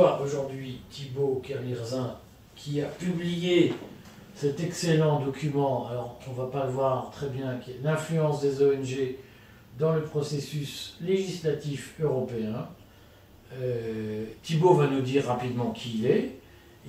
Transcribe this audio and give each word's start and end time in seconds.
Aujourd'hui 0.00 0.80
Thibaut 0.88 1.42
Kerlirzin 1.44 2.16
qui 2.56 2.80
a 2.80 2.86
publié 2.86 3.74
cet 4.34 4.60
excellent 4.60 5.20
document. 5.20 5.88
Alors, 5.90 6.18
on 6.26 6.32
ne 6.32 6.36
va 6.36 6.46
pas 6.46 6.64
le 6.64 6.72
voir 6.72 7.10
très 7.10 7.28
bien, 7.28 7.58
qui 7.58 7.72
est 7.72 7.80
l'influence 7.82 8.40
des 8.40 8.62
ONG 8.62 9.16
dans 9.78 9.92
le 9.92 10.02
processus 10.02 10.96
législatif 11.02 11.96
européen. 12.00 12.68
Euh, 13.60 14.24
Thibaut 14.42 14.72
va 14.72 14.86
nous 14.86 15.02
dire 15.02 15.26
rapidement 15.26 15.70
qui 15.72 15.98
il 15.98 16.06
est, 16.06 16.38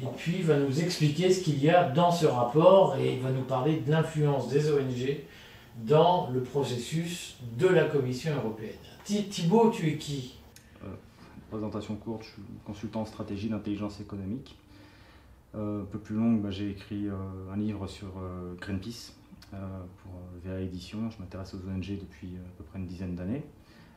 et 0.02 0.05
puis 0.16 0.41
va 0.41 0.57
nous 0.57 0.80
expliquer 0.80 1.31
ce 1.31 1.43
qu'il 1.43 1.62
y 1.62 1.70
a 1.70 1.89
dans 1.89 2.12
ce 2.12 2.27
rapport, 2.27 2.95
et 2.98 3.16
il 3.16 3.20
va 3.20 3.31
nous 3.31 3.43
parler 3.43 3.81
de 3.85 3.91
l'influence 3.91 4.48
des 4.48 4.71
ONG 4.71 5.17
dans 5.85 6.30
le 6.34 6.41
processus 6.41 7.35
de 7.57 7.67
la 7.67 7.84
Commission 7.85 8.31
européenne. 8.38 8.71
Thibaut, 9.03 9.70
tu 9.70 9.89
es 9.89 9.98
qui? 9.98 10.35
Présentation 11.51 11.95
courte, 11.95 12.23
je 12.23 12.29
suis 12.29 12.41
consultant 12.65 13.01
en 13.01 13.05
stratégie 13.05 13.49
d'intelligence 13.49 13.99
économique. 13.99 14.57
Euh, 15.53 15.83
un 15.83 15.85
peu 15.85 15.99
plus 15.99 16.15
longue, 16.15 16.41
bah, 16.41 16.49
j'ai 16.49 16.71
écrit 16.71 17.07
un 17.51 17.57
livre 17.57 17.87
sur 17.87 18.07
Greenpeace 18.59 19.13
pour 19.51 20.13
VA 20.43 20.61
Édition. 20.61 21.09
Je 21.11 21.19
m'intéresse 21.19 21.53
aux 21.53 21.67
ONG 21.67 21.99
depuis 21.99 22.37
à 22.37 22.57
peu 22.57 22.63
près 22.63 22.79
une 22.79 22.87
dizaine 22.87 23.15
d'années. 23.15 23.43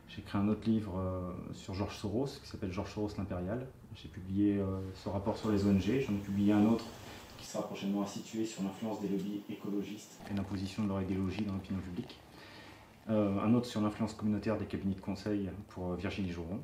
J'ai 0.07 0.21
écrit 0.21 0.37
un 0.37 0.47
autre 0.47 0.69
livre 0.69 0.97
euh, 0.97 1.31
sur 1.53 1.73
Georges 1.73 1.97
Soros 1.97 2.27
qui 2.41 2.47
s'appelle 2.47 2.71
Georges 2.71 2.93
Soros 2.93 3.09
l'impérial. 3.17 3.67
J'ai 3.95 4.07
publié 4.07 4.57
euh, 4.57 4.79
ce 4.93 5.09
rapport 5.09 5.37
sur 5.37 5.51
les 5.51 5.65
ONG. 5.65 5.81
J'en 5.81 6.13
ai 6.13 6.19
publié 6.23 6.53
un 6.53 6.65
autre 6.65 6.85
qui 7.37 7.45
sera 7.45 7.63
prochainement 7.63 8.03
institué 8.03 8.45
sur 8.45 8.63
l'influence 8.63 9.01
des 9.01 9.09
lobbies 9.09 9.41
écologistes 9.49 10.19
et 10.31 10.33
l'imposition 10.33 10.83
de 10.83 10.89
leur 10.89 11.01
idéologie 11.01 11.43
dans 11.43 11.53
l'opinion 11.53 11.79
publique. 11.79 12.19
Euh, 13.09 13.39
un 13.39 13.53
autre 13.53 13.65
sur 13.65 13.81
l'influence 13.81 14.13
communautaire 14.13 14.57
des 14.57 14.65
cabinets 14.65 14.95
de 14.95 15.01
conseil 15.01 15.49
pour 15.69 15.93
Virginie 15.95 16.31
Joron, 16.31 16.59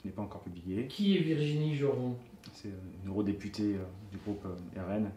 qui 0.00 0.08
n'est 0.08 0.12
pas 0.12 0.22
encore 0.22 0.42
publié. 0.42 0.86
Qui 0.88 1.16
est 1.16 1.20
Virginie 1.20 1.74
Joron? 1.74 2.16
C'est 2.52 2.68
une 3.02 3.10
eurodéputée 3.10 3.76
du 4.10 4.18
groupe 4.18 4.44
RN 4.76 5.10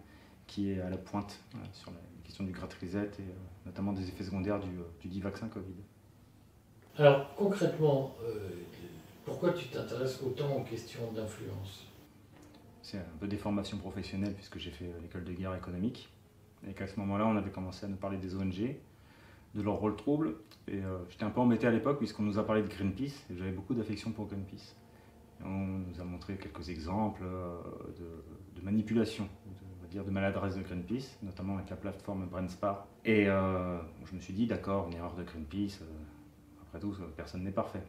qui 0.48 0.72
est 0.72 0.82
à 0.82 0.90
la 0.90 0.98
pointe 0.98 1.40
sur 1.74 1.92
la 1.92 1.98
question 2.24 2.44
du 2.44 2.52
Great 2.52 2.74
Reset 2.74 3.10
et 3.20 3.66
notamment 3.66 3.94
des 3.94 4.08
effets 4.08 4.24
secondaires 4.24 4.60
du, 4.60 4.70
du 5.02 5.08
dit 5.08 5.22
vaccin 5.22 5.48
Covid. 5.48 5.74
Alors 6.98 7.36
concrètement, 7.36 8.16
euh, 8.24 8.50
pourquoi 9.26 9.54
tu 9.54 9.68
t'intéresses 9.68 10.22
autant 10.22 10.58
aux 10.58 10.64
questions 10.64 11.12
d'influence? 11.12 11.88
C'est 12.82 13.00
un 13.00 13.18
peu 13.20 13.28
des 13.28 13.38
formations 13.38 13.78
professionnelles 13.78 14.34
puisque 14.34 14.60
j'ai 14.60 14.72
fait 14.72 14.86
l'école 15.02 15.24
de 15.24 15.34
guerre 15.34 15.56
économique. 15.56 16.10
Et 16.68 16.74
qu'à 16.74 16.88
ce 16.88 17.00
moment-là, 17.00 17.28
on 17.28 17.36
avait 17.36 17.52
commencé 17.52 17.86
à 17.86 17.90
nous 17.90 17.98
parler 17.98 18.18
des 18.18 18.36
ONG, 18.36 18.76
de 19.56 19.62
leur 19.62 19.76
rôle 19.76 19.96
trouble. 19.96 20.36
Et 20.68 20.84
euh, 20.84 20.98
j'étais 21.10 21.24
un 21.24 21.30
peu 21.30 21.42
embêté 21.42 21.68
à 21.68 21.72
l'époque 21.72 21.98
puisqu'on 21.98 22.24
nous 22.24 22.38
a 22.38 22.46
parlé 22.46 22.62
de 22.62 22.68
Greenpeace 22.68 23.26
et 23.30 23.38
j'avais 23.38 23.52
beaucoup 23.52 23.74
d'affection 23.74 24.12
pour 24.12 24.28
Greenpeace. 24.28 24.76
on 25.44 25.50
nous 25.50 26.02
a 26.02 26.04
montré 26.04 26.38
quelques 26.38 26.70
exemples 26.70 27.22
euh, 27.24 27.58
de, 28.56 28.62
manipulation, 28.62 29.28
de, 29.84 29.88
dire 29.88 30.04
de 30.04 30.12
maladresse 30.12 30.56
de 30.56 30.62
Greenpeace, 30.62 31.18
notamment 31.24 31.56
avec 31.56 31.70
la 31.70 31.76
plateforme 31.76 32.26
Brandspar. 32.26 32.88
Et 33.04 33.26
je 33.26 34.16
me 34.16 34.20
suis 34.20 34.34
dit, 34.34 34.48
d'accord, 34.48 34.88
une 34.88 34.98
erreur 34.98 35.16
de 35.16 35.24
Greenpeace 35.24 35.82
personne 37.16 37.44
n'est 37.44 37.52
parfait. 37.52 37.84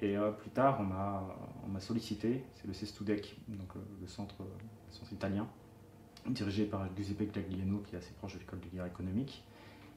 Et 0.00 0.16
euh, 0.16 0.30
plus 0.30 0.50
tard, 0.50 0.80
on 0.80 1.68
m'a 1.68 1.80
sollicité, 1.80 2.44
c'est 2.54 2.66
le 2.66 2.72
CESTUDEC, 2.72 3.36
donc 3.48 3.68
euh, 3.76 3.80
le 4.00 4.06
centre, 4.06 4.36
centre, 4.90 5.12
italien, 5.12 5.46
dirigé 6.26 6.64
par 6.64 6.88
Giuseppe 6.96 7.30
Clagliano, 7.32 7.78
qui 7.80 7.94
est 7.94 7.98
assez 7.98 8.12
proche 8.12 8.34
de 8.34 8.38
l'école 8.38 8.60
de 8.60 8.68
guerre 8.68 8.86
économique, 8.86 9.44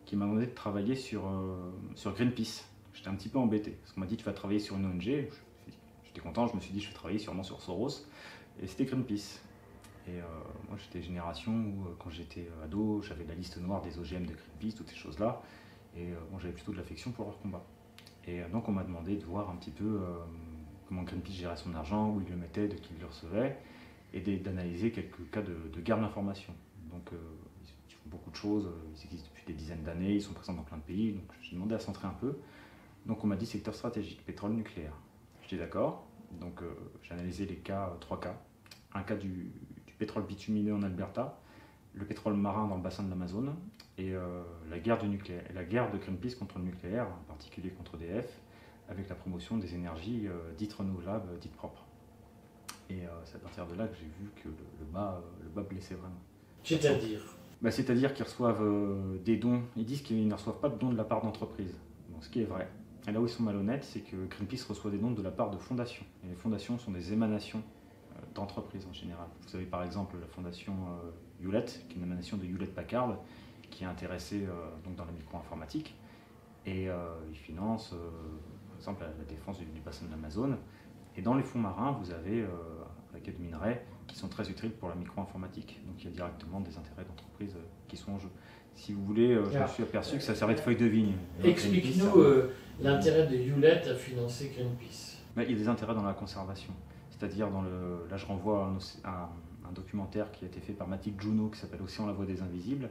qui 0.06 0.16
m'a 0.16 0.26
demandé 0.26 0.48
de 0.48 0.54
travailler 0.54 0.96
sur, 0.96 1.28
euh, 1.28 1.72
sur 1.96 2.14
Greenpeace. 2.14 2.66
J'étais 2.94 3.10
un 3.10 3.16
petit 3.16 3.30
peu 3.30 3.40
embêté, 3.40 3.72
parce 3.72 3.94
qu'on 3.94 4.02
m'a 4.02 4.06
dit 4.06 4.18
tu 4.18 4.26
vas 4.26 4.34
travailler 4.34 4.60
sur 4.60 4.78
une 4.78 4.86
ONG. 4.86 5.30
J'étais 6.06 6.22
content, 6.22 6.48
je 6.48 6.56
me 6.56 6.62
suis 6.62 6.72
dit 6.72 6.80
je 6.80 6.90
vais 6.90 6.94
travailler 6.94 7.20
sûrement 7.20 7.44
sur 7.44 7.62
Soros, 7.62 8.06
et 8.62 8.68
c'était 8.68 8.86
Greenpeace. 8.86 9.42
Et 10.08 10.20
moi 10.68 10.78
j'étais 10.78 11.02
génération 11.02 11.52
où 11.54 11.88
quand 11.98 12.10
j'étais 12.10 12.48
ado, 12.64 13.02
j'avais 13.02 13.24
la 13.24 13.34
liste 13.34 13.58
noire 13.58 13.82
des 13.82 13.98
OGM 13.98 14.26
de 14.26 14.34
Greenpeace, 14.34 14.76
toutes 14.76 14.90
ces 14.90 14.98
choses-là, 14.98 15.42
et 15.98 16.10
moi 16.30 16.40
j'avais 16.40 16.54
plutôt 16.54 16.72
de 16.72 16.78
l'affection 16.78 17.12
pour 17.12 17.26
leur 17.26 17.40
combat. 17.40 17.66
Et 18.26 18.42
euh, 18.42 18.50
donc 18.50 18.68
on 18.70 18.72
m'a 18.72 18.84
demandé 18.84 19.16
de 19.16 19.26
voir 19.26 19.50
un 19.50 19.56
petit 19.56 19.72
peu 19.72 19.84
euh, 19.84 20.18
comment 20.88 21.04
Greenpeace 21.04 21.34
gérait 21.34 21.58
son 21.58 21.74
argent, 21.76 22.10
où 22.12 22.22
il 22.22 22.30
le 22.30 22.38
mettait, 22.38 22.68
de 22.68 22.76
qui 22.76 22.94
il 22.94 23.00
le 23.00 23.08
recevait, 23.08 23.58
et 24.14 24.22
d'analyser 24.22 24.92
quelques 24.92 25.30
cas 25.32 25.42
de, 25.42 25.56
de 25.74 25.82
guerre 25.82 26.00
d'information. 26.00 26.54
Donc 26.92 27.12
euh, 27.12 27.18
ils 27.90 27.94
font 27.94 28.10
beaucoup 28.10 28.32
de 28.32 28.36
choses, 28.36 28.70
ils 28.96 29.06
existent 29.06 29.30
des 29.46 29.54
dizaines 29.54 29.84
d'années, 29.84 30.16
ils 30.16 30.22
sont 30.22 30.34
présents 30.34 30.54
dans 30.54 30.64
plein 30.64 30.78
de 30.78 30.84
pays, 30.84 31.14
donc 31.14 31.26
j'ai 31.42 31.56
demandé 31.56 31.76
à 31.76 31.80
centrer 31.80 32.08
un 32.08 32.16
peu. 32.20 32.38
Donc 33.06 33.24
on 33.24 33.28
m'a 33.28 33.36
dit 33.36 33.46
secteur 33.46 33.76
stratégique, 33.76 34.26
pétrole 34.26 34.54
nucléaire. 34.54 34.94
J'étais 35.42 35.58
d'accord, 35.58 36.08
donc 36.40 36.62
j'ai 37.02 37.14
analysé 37.14 37.46
les 37.46 37.58
cas, 37.58 37.92
trois 38.00 38.20
cas. 38.20 38.42
Un 38.94 39.04
cas 39.04 39.16
du, 39.16 39.52
du 39.88 39.94
pétrole 39.98 40.26
bitumineux 40.26 40.74
en 40.74 40.84
Alberta, 40.84 41.40
le 41.94 42.06
pétrole 42.06 42.36
marin 42.36 42.68
dans 42.68 42.76
le 42.76 42.82
bassin 42.82 43.04
de 43.04 43.10
l'Amazone 43.10 43.56
et 43.98 44.14
euh, 44.14 44.42
la, 44.70 44.80
guerre 44.80 45.02
de 45.02 45.08
nucléaire, 45.08 45.44
la 45.54 45.64
guerre 45.64 45.92
de 45.92 45.98
Greenpeace 45.98 46.36
contre 46.36 46.58
le 46.58 46.66
nucléaire, 46.66 47.08
en 47.08 47.24
particulier 47.28 47.70
contre 47.70 47.96
EDF, 47.96 48.28
avec 48.90 49.08
la 49.10 49.16
promotion 49.16 49.58
des 49.58 49.76
énergies 49.76 50.28
euh, 50.28 50.52
dites 50.58 50.74
renouvelables, 50.74 51.38
dites 51.40 51.54
propres. 51.54 51.86
Et 52.90 53.06
euh, 53.06 53.10
c'est 53.26 53.36
à 53.36 53.40
partir 53.40 53.68
de 53.68 53.76
là 53.76 53.88
que 53.88 53.96
j'ai 53.96 54.06
vu 54.06 54.30
que 54.36 54.50
le, 54.50 54.86
bas, 54.92 55.22
le 55.42 55.50
bas 55.50 55.62
blessait 55.62 55.96
vraiment. 55.96 56.22
C'est-à-dire 56.64 57.22
bah, 57.64 57.72
C'est-à-dire 57.72 58.14
qu'ils 58.14 58.26
reçoivent 58.26 58.64
des 59.26 59.38
dons, 59.38 59.64
ils 59.76 59.86
disent 59.86 60.04
qu'ils 60.04 60.28
ne 60.28 60.34
reçoivent 60.34 60.60
pas 60.60 60.70
de 60.70 60.78
dons 60.78 60.92
de 60.92 60.98
la 60.98 61.04
part 61.04 61.22
d'entreprises, 61.22 61.76
ce 62.22 62.30
qui 62.30 62.42
est 62.42 62.46
vrai. 62.46 62.70
Et 63.08 63.12
là 63.12 63.20
où 63.20 63.26
ils 63.26 63.30
sont 63.30 63.44
malhonnêtes, 63.44 63.84
c'est 63.84 64.02
que 64.02 64.16
Greenpeace 64.28 64.66
reçoit 64.70 64.92
des 64.92 64.98
dons 64.98 65.12
de 65.12 65.22
la 65.22 65.32
part 65.32 65.50
de 65.50 65.58
fondations. 65.58 66.06
Et 66.24 66.28
les 66.28 66.36
fondations 66.36 66.78
sont 66.78 66.92
des 66.92 67.12
émanations 67.12 67.62
d'entreprises 68.36 68.86
en 68.90 68.94
général. 68.94 69.28
Vous 69.48 69.56
avez 69.56 69.66
par 69.66 69.84
exemple 69.84 70.16
la 70.22 70.28
fondation 70.28 70.74
Hewlett, 71.42 71.86
qui 71.90 71.96
est 71.96 71.98
une 71.98 72.04
émanation 72.04 72.38
de 72.38 72.46
Hewlett 72.46 72.74
Packard, 72.74 73.18
qui 73.74 73.84
est 73.84 73.88
intéressé 73.88 74.46
euh, 74.46 74.52
donc 74.84 74.96
dans 74.96 75.06
la 75.06 75.12
micro-informatique. 75.12 75.96
Et 76.66 76.90
euh, 76.90 76.96
il 77.30 77.36
finance, 77.36 77.94
euh, 77.94 78.10
par 78.70 78.78
exemple, 78.78 79.04
la, 79.18 79.26
défense 79.26 79.60
du, 79.60 79.82
bassin 79.82 80.06
de 80.06 80.12
l'Amazon. 80.12 80.58
Et 81.16 81.22
dans 81.22 81.34
les 81.34 81.44
fonds 81.44 81.60
marins, 81.60 81.92
vous 82.02 82.12
avez 82.12 82.46
quête 83.24 83.38
de 83.38 83.44
minerais 83.44 83.86
qui 84.08 84.16
sont 84.16 84.28
très 84.28 84.50
utiles 84.50 84.72
pour 84.72 84.90
la 84.90 84.96
micro-informatique. 84.96 85.80
Donc 85.88 85.96
il 86.00 86.06
y 86.06 86.08
a 86.08 86.12
directement 86.12 86.60
des 86.60 86.78
intérêts 86.78 87.06
d'entreprise 87.08 87.56
qui 87.88 87.98
sont 87.98 88.14
en 88.14 88.20
jeu. 88.20 88.30
Si 88.76 88.92
vous 88.92 89.04
voulez, 89.06 89.36
je 89.36 89.60
me 89.60 89.68
suis 89.68 89.84
aperçu 89.84 90.18
que 90.18 90.24
ça 90.24 90.34
servait 90.36 90.56
de 90.56 90.60
feuille 90.60 90.78
de 90.78 90.86
vigne. 90.86 91.14
Explique-nous 91.44 92.12
l'intérêt 92.82 93.28
de 93.28 93.36
Hewlett 93.36 93.88
à 93.88 93.96
financer 93.96 94.52
Greenpeace. 94.56 95.18
il 95.38 95.52
y 95.52 95.56
a 95.56 95.58
des 95.58 95.68
intérêts 95.68 95.94
dans 95.94 96.04
la 96.04 96.14
conservation. 96.14 96.74
C'est-à-dire, 97.12 97.50
dans 97.50 97.62
le, 97.62 98.08
là 98.10 98.18
je 98.18 98.26
renvoie 98.26 98.74
à 99.04 99.10
un, 99.10 99.72
documentaire 99.74 100.32
qui 100.32 100.46
a 100.46 100.48
été 100.48 100.60
fait 100.60 100.74
par 100.74 100.88
Mathilde 100.88 101.20
Juno 101.20 101.48
qui 101.48 101.60
s'appelle 101.60 101.80
on 101.82 102.06
la 102.06 102.14
voix 102.14 102.26
des 102.26 102.44
invisibles 102.44 102.90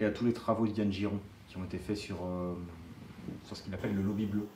et 0.00 0.06
à 0.06 0.10
tous 0.10 0.24
les 0.24 0.32
travaux 0.32 0.66
d'Yann 0.66 0.90
Giron 0.90 1.18
qui 1.48 1.58
ont 1.58 1.64
été 1.64 1.76
faits 1.76 1.98
sur, 1.98 2.16
euh, 2.24 2.54
sur 3.44 3.56
ce 3.56 3.62
qu'il 3.62 3.74
appelle 3.74 3.94
le 3.94 4.00
lobby 4.00 4.24
bleu. 4.24 4.46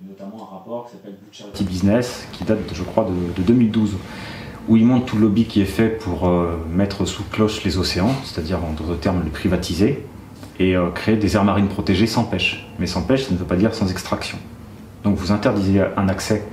Notamment 0.00 0.42
un 0.42 0.58
rapport 0.58 0.86
qui 0.86 0.92
s'appelle 0.92 1.16
Charity 1.32 1.64
Business, 1.64 2.28
qui 2.32 2.44
date, 2.44 2.58
je 2.72 2.82
crois, 2.84 3.08
de, 3.36 3.42
2012, 3.42 3.96
où 4.68 4.76
il 4.76 4.84
montre 4.84 5.06
tout 5.06 5.16
le 5.16 5.22
lobby 5.22 5.44
qui 5.44 5.60
est 5.60 5.66
fait 5.66 5.88
pour 5.88 6.28
euh, 6.28 6.58
mettre 6.70 7.04
sous 7.04 7.22
cloche 7.24 7.64
les 7.64 7.78
océans, 7.78 8.14
c'est-à-dire 8.24 8.58
en 8.64 8.72
d'autres 8.72 8.98
termes 8.98 9.22
les 9.24 9.30
privatiser, 9.30 10.04
et 10.58 10.76
euh, 10.76 10.88
créer 10.90 11.16
des 11.16 11.36
aires 11.36 11.44
marines 11.44 11.68
protégées 11.68 12.06
sans 12.06 12.24
pêche. 12.24 12.66
Mais 12.78 12.86
sans 12.86 13.02
pêche, 13.02 13.24
ça 13.24 13.32
ne 13.32 13.38
veut 13.38 13.44
pas 13.44 13.56
dire 13.56 13.74
sans 13.74 13.90
extraction. 13.90 14.38
Donc 15.04 15.16
vous 15.16 15.32
interdisez 15.32 15.82
un 15.96 16.08
accès 16.08 16.44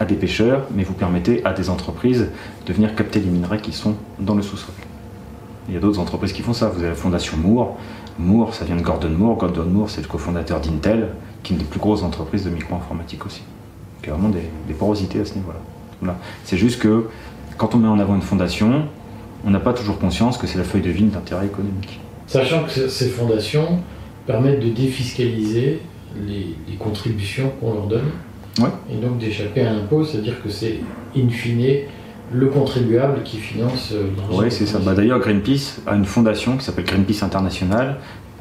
à 0.00 0.04
des 0.04 0.16
pêcheurs, 0.16 0.66
mais 0.74 0.82
vous 0.82 0.94
permettez 0.94 1.44
à 1.44 1.52
des 1.52 1.68
entreprises 1.68 2.28
de 2.66 2.72
venir 2.72 2.94
capter 2.94 3.20
les 3.20 3.28
minerais 3.28 3.60
qui 3.60 3.72
sont 3.72 3.94
dans 4.18 4.34
le 4.34 4.42
sous-sol. 4.42 4.74
Il 5.68 5.74
y 5.74 5.76
a 5.76 5.80
d'autres 5.80 6.00
entreprises 6.00 6.32
qui 6.32 6.42
font 6.42 6.54
ça. 6.54 6.68
Vous 6.68 6.80
avez 6.80 6.88
la 6.88 6.94
fondation 6.94 7.36
Moore. 7.36 7.76
Moore, 8.18 8.54
ça 8.54 8.64
vient 8.64 8.76
de 8.76 8.82
Gordon 8.82 9.10
Moore. 9.10 9.36
Gordon 9.36 9.66
Moore, 9.66 9.90
c'est 9.90 10.00
le 10.00 10.08
cofondateur 10.08 10.60
d'Intel, 10.60 11.10
qui 11.42 11.52
est 11.52 11.56
une 11.56 11.62
des 11.62 11.68
plus 11.68 11.78
grosses 11.78 12.02
entreprises 12.02 12.44
de 12.44 12.50
micro-informatique 12.50 13.24
aussi. 13.26 13.42
Il 14.02 14.08
y 14.08 14.10
a 14.10 14.14
vraiment 14.14 14.30
des, 14.30 14.74
porosités 14.74 15.20
à 15.20 15.24
ce 15.24 15.34
niveau-là. 15.34 16.16
C'est 16.44 16.56
juste 16.56 16.80
que 16.80 17.08
quand 17.60 17.74
on 17.74 17.78
met 17.78 17.88
en 17.88 17.98
avant 17.98 18.14
une 18.14 18.22
fondation, 18.22 18.84
on 19.44 19.50
n'a 19.50 19.60
pas 19.60 19.74
toujours 19.74 19.98
conscience 19.98 20.38
que 20.38 20.46
c'est 20.46 20.56
la 20.56 20.64
feuille 20.64 20.80
de 20.80 20.88
vigne 20.88 21.10
d'intérêt 21.10 21.44
économique. 21.44 22.00
Sachant 22.26 22.64
que 22.64 22.88
ces 22.88 23.08
fondations 23.10 23.80
permettent 24.26 24.60
de 24.60 24.70
défiscaliser 24.70 25.82
les, 26.26 26.56
contributions 26.78 27.52
qu'on 27.60 27.74
leur 27.74 27.86
donne. 27.86 28.10
Et 28.90 28.96
donc 28.96 29.18
d'échapper 29.18 29.60
à 29.60 29.74
l'impôt, 29.74 30.04
c'est-à-dire 30.04 30.42
que 30.42 30.48
c'est 30.48 30.80
in 31.14 31.28
fine 31.28 31.80
le 32.32 32.46
contribuable 32.46 33.22
qui 33.24 33.36
finance 33.36 33.90
euh, 33.92 34.08
Oui, 34.32 34.46
c'est 34.48 34.64
ça. 34.64 34.78
Bah, 34.78 34.94
D'ailleurs, 34.94 35.18
Greenpeace 35.18 35.82
a 35.86 35.96
une 35.96 36.04
fondation 36.06 36.56
qui 36.56 36.64
s'appelle 36.64 36.84
Greenpeace 36.86 37.22
International. 37.22 37.96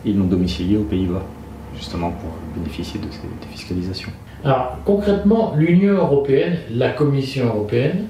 Ils 0.06 0.18
l'ont 0.18 0.25
domicilié 0.25 0.77
aux 0.77 0.83
Pays-Bas, 0.83 1.24
justement 1.75 2.12
pour 2.12 2.30
bénéficier 2.56 3.01
de 3.01 3.07
ces 3.12 3.48
défiscalisations. 3.48 4.12
Alors, 4.45 4.77
concrètement, 4.86 5.54
l'Union 5.57 5.95
européenne, 5.95 6.60
la 6.71 6.92
Commission 6.92 7.48
européenne, 7.48 8.06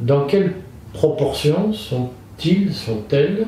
dans 0.00 0.26
quelle 0.26 0.54
proportion 0.92 1.72
sont-ils, 1.72 2.72
sont-elles 2.72 3.46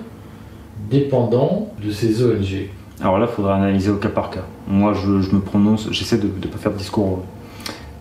dépendants 0.91 1.69
de 1.83 1.91
ces 1.91 2.25
ONG 2.25 2.71
Alors 3.01 3.19
là, 3.19 3.27
il 3.31 3.35
faudra 3.35 3.57
analyser 3.57 3.91
au 3.91 3.97
cas 3.97 4.09
par 4.09 4.31
cas. 4.31 4.45
Moi, 4.67 4.95
je, 4.95 5.35
me 5.35 5.41
prononce, 5.41 5.89
j'essaie 5.91 6.19
de 6.19 6.27
ne 6.27 6.51
pas 6.51 6.59
faire 6.59 6.73
de 6.73 6.79
discours 6.79 7.23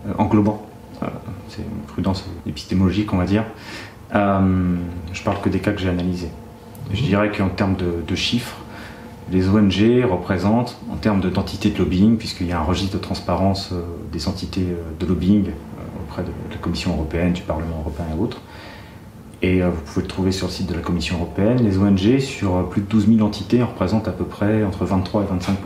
euh, 0.07 0.13
englobant 0.17 0.65
c'est 1.47 1.61
une 1.61 1.81
prudence 1.87 2.25
épistémologique, 2.45 3.13
on 3.13 3.17
va 3.17 3.25
dire. 3.25 3.43
je 4.13 5.23
parle 5.23 5.41
que 5.41 5.49
des 5.49 5.59
cas 5.59 5.71
que 5.71 5.79
j'ai 5.79 5.89
analysés. 5.89 6.29
Je 6.93 7.03
dirais 7.03 7.31
qu'en 7.31 7.49
termes 7.49 7.75
de, 7.75 8.15
chiffres, 8.15 8.57
les 9.31 9.47
ONG 9.47 10.03
représentent, 10.09 10.77
en 10.91 10.95
termes 10.95 11.21
d'entités 11.21 11.69
de, 11.69 11.77
lobbying, 11.77 12.17
puisqu'il 12.17 12.47
y 12.47 12.51
a 12.51 12.59
un 12.59 12.63
registre 12.63 12.97
de 12.97 13.01
transparence 13.01 13.73
des 14.11 14.27
entités 14.27 14.65
de 14.99 15.05
lobbying 15.05 15.45
auprès 16.09 16.23
de 16.23 16.29
la 16.51 16.57
Commission 16.57 16.93
européenne, 16.93 17.33
du 17.33 17.43
Parlement 17.43 17.79
européen 17.79 18.05
et 18.15 18.19
autres, 18.19 18.41
et 19.41 19.61
vous 19.61 19.81
pouvez 19.85 20.01
le 20.01 20.07
trouver 20.07 20.31
sur 20.33 20.47
le 20.47 20.51
site 20.51 20.67
de 20.67 20.73
la 20.73 20.81
Commission 20.81 21.15
européenne, 21.15 21.63
les 21.63 21.77
ONG, 21.77 22.19
sur 22.19 22.67
plus 22.67 22.81
de 22.81 22.87
12 22.87 23.07
000 23.07 23.21
entités, 23.25 23.63
représentent 23.63 24.09
à 24.09 24.11
peu 24.11 24.25
près 24.25 24.65
entre 24.65 24.83
23 24.83 25.23
et 25.23 25.25
25 25.27 25.57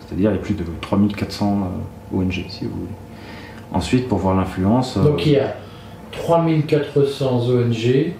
C'est-à-dire 0.00 0.30
il 0.30 0.34
y 0.34 0.38
a 0.38 0.42
plus 0.42 0.52
de 0.52 0.64
3400 0.82 1.70
ONG, 2.12 2.44
si 2.48 2.64
vous 2.64 2.70
voulez. 2.70 2.92
Ensuite, 3.72 4.08
pour 4.08 4.18
voir 4.18 4.36
l'influence. 4.36 4.96
Euh, 4.96 5.04
Donc 5.04 5.24
il 5.26 5.32
y 5.32 5.38
a 5.38 5.54
3400 6.12 7.48
ONG 7.48 8.12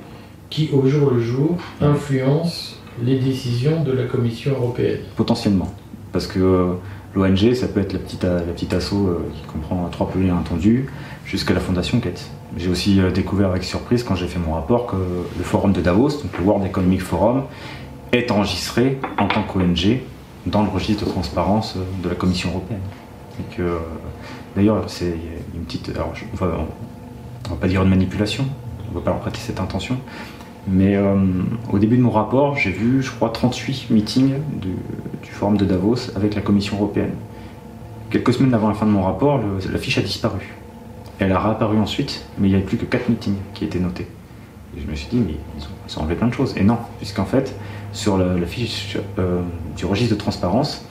qui, 0.49 0.70
au 0.73 0.87
jour 0.87 1.11
le 1.11 1.20
jour, 1.20 1.56
influencent 1.81 2.76
les 3.02 3.19
décisions 3.19 3.82
de 3.82 3.93
la 3.93 4.05
Commission 4.05 4.52
européenne. 4.52 5.00
Potentiellement. 5.17 5.69
Parce 6.12 6.26
que 6.26 6.38
euh, 6.38 6.73
l'ONG, 7.14 7.55
ça 7.55 7.69
peut 7.69 7.81
être 7.81 7.93
la 7.93 7.99
petite, 7.99 8.25
la 8.25 8.41
petite 8.41 8.73
asso 8.75 8.93
euh, 8.94 9.19
qui 9.35 9.47
comprend 9.47 9.88
trois 9.91 10.08
pays 10.08 10.31
entendus, 10.31 10.87
jusqu'à 11.30 11.54
la 11.54 11.60
Fondation 11.60 11.98
Gates. 11.98 12.28
J'ai 12.56 12.68
aussi 12.68 13.00
découvert 13.14 13.50
avec 13.50 13.64
surprise 13.64 14.02
quand 14.02 14.16
j'ai 14.16 14.26
fait 14.26 14.40
mon 14.40 14.54
rapport 14.54 14.86
que 14.86 14.96
le 14.96 15.44
forum 15.44 15.72
de 15.72 15.80
Davos, 15.80 16.08
donc 16.08 16.36
le 16.38 16.44
World 16.44 16.66
Economic 16.66 17.00
Forum, 17.00 17.44
est 18.12 18.30
enregistré 18.30 18.98
en 19.18 19.28
tant 19.28 19.44
qu'ONG 19.44 20.00
dans 20.46 20.62
le 20.62 20.68
registre 20.68 21.04
de 21.04 21.10
transparence 21.10 21.76
de 22.02 22.08
la 22.08 22.16
Commission 22.16 22.50
européenne. 22.50 22.80
Et 23.38 23.56
que 23.56 23.78
D'ailleurs, 24.56 24.84
c'est 24.88 25.14
une 25.54 25.62
petite. 25.62 25.92
On, 25.96 26.36
va, 26.36 26.46
va 27.48 27.56
pas 27.60 27.68
dire 27.68 27.82
une 27.82 27.88
manipulation, 27.88 28.44
on 28.86 28.90
ne 28.90 28.94
va 28.98 29.00
pas 29.00 29.10
leur 29.10 29.20
prêter 29.20 29.38
cette 29.38 29.60
intention. 29.60 29.96
Mais 30.68 30.96
euh, 30.96 31.16
au 31.72 31.78
début 31.78 31.96
de 31.96 32.02
mon 32.02 32.10
rapport, 32.10 32.56
j'ai 32.56 32.70
vu, 32.70 33.02
je 33.02 33.10
crois, 33.10 33.30
38 33.30 33.90
meetings 33.90 34.34
du, 34.60 34.74
Forum 35.30 35.56
de 35.56 35.64
Davos 35.64 36.10
avec 36.16 36.34
la 36.34 36.42
Commission 36.42 36.76
européenne. 36.76 37.12
Quelques 38.10 38.34
semaines 38.34 38.52
avant 38.52 38.68
la 38.68 38.74
fin 38.74 38.84
de 38.84 38.90
mon 38.90 39.02
rapport, 39.02 39.40
la 39.72 39.78
fiche 39.78 39.96
a 39.96 40.02
disparu. 40.02 40.59
Elle 41.20 41.32
a 41.32 41.38
réapparu 41.38 41.78
ensuite, 41.78 42.25
mais 42.38 42.49
il 42.49 42.50
n'y 42.50 42.56
avait 42.56 42.64
plus 42.64 42.78
que 42.78 42.87
4 42.87 43.11
meetings 43.11 43.37
qui 43.55 43.64
étaient 43.64 43.78
notés. 43.78 44.06
Et 44.76 44.81
je 44.81 44.90
me 44.90 44.94
suis 44.94 45.08
dit, 45.08 45.19
mais 45.19 45.34
ils 45.58 45.99
ont, 45.99 46.02
enlevé 46.02 46.14
plein 46.14 46.28
de 46.28 46.34
choses. 46.34 46.55
Et 46.56 46.64
non, 46.64 46.78
puisqu'en 46.99 47.26
fait, 47.26 47.55
sur 47.93 48.17
la, 48.17 48.46
fiche 48.46 48.96
euh, 49.19 49.43
du 49.76 49.84
registre 49.84 50.14
de 50.14 50.19
transparence, 50.19 50.84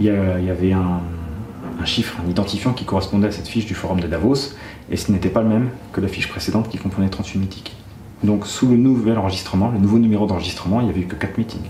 il 0.00 0.06
y, 0.06 0.10
avait 0.10 0.72
un, 0.72 1.00
chiffre, 1.84 2.16
un 2.24 2.30
identifiant 2.30 2.72
qui 2.72 2.84
correspondait 2.84 3.28
à 3.28 3.30
cette 3.30 3.48
fiche 3.48 3.66
du 3.66 3.74
forum 3.74 4.00
de 4.00 4.06
Davos, 4.06 4.54
et 4.90 4.96
ce 4.96 5.12
n'était 5.12 5.28
pas 5.28 5.42
le 5.42 5.48
même 5.48 5.70
que 5.92 6.00
la 6.00 6.08
fiche 6.08 6.28
précédente 6.28 6.70
qui 6.70 6.78
comprenait 6.78 7.10
38 7.10 7.38
meetings. 7.38 7.72
Donc 8.24 8.46
sous 8.46 8.68
le 8.68 8.76
nouvel 8.76 9.18
enregistrement, 9.18 9.70
le 9.70 9.78
nouveau 9.78 9.98
numéro 9.98 10.26
d'enregistrement, 10.26 10.80
il 10.80 10.84
n'y 10.84 10.90
avait 10.90 11.00
eu 11.00 11.06
que 11.06 11.16
4 11.16 11.36
meetings. 11.36 11.60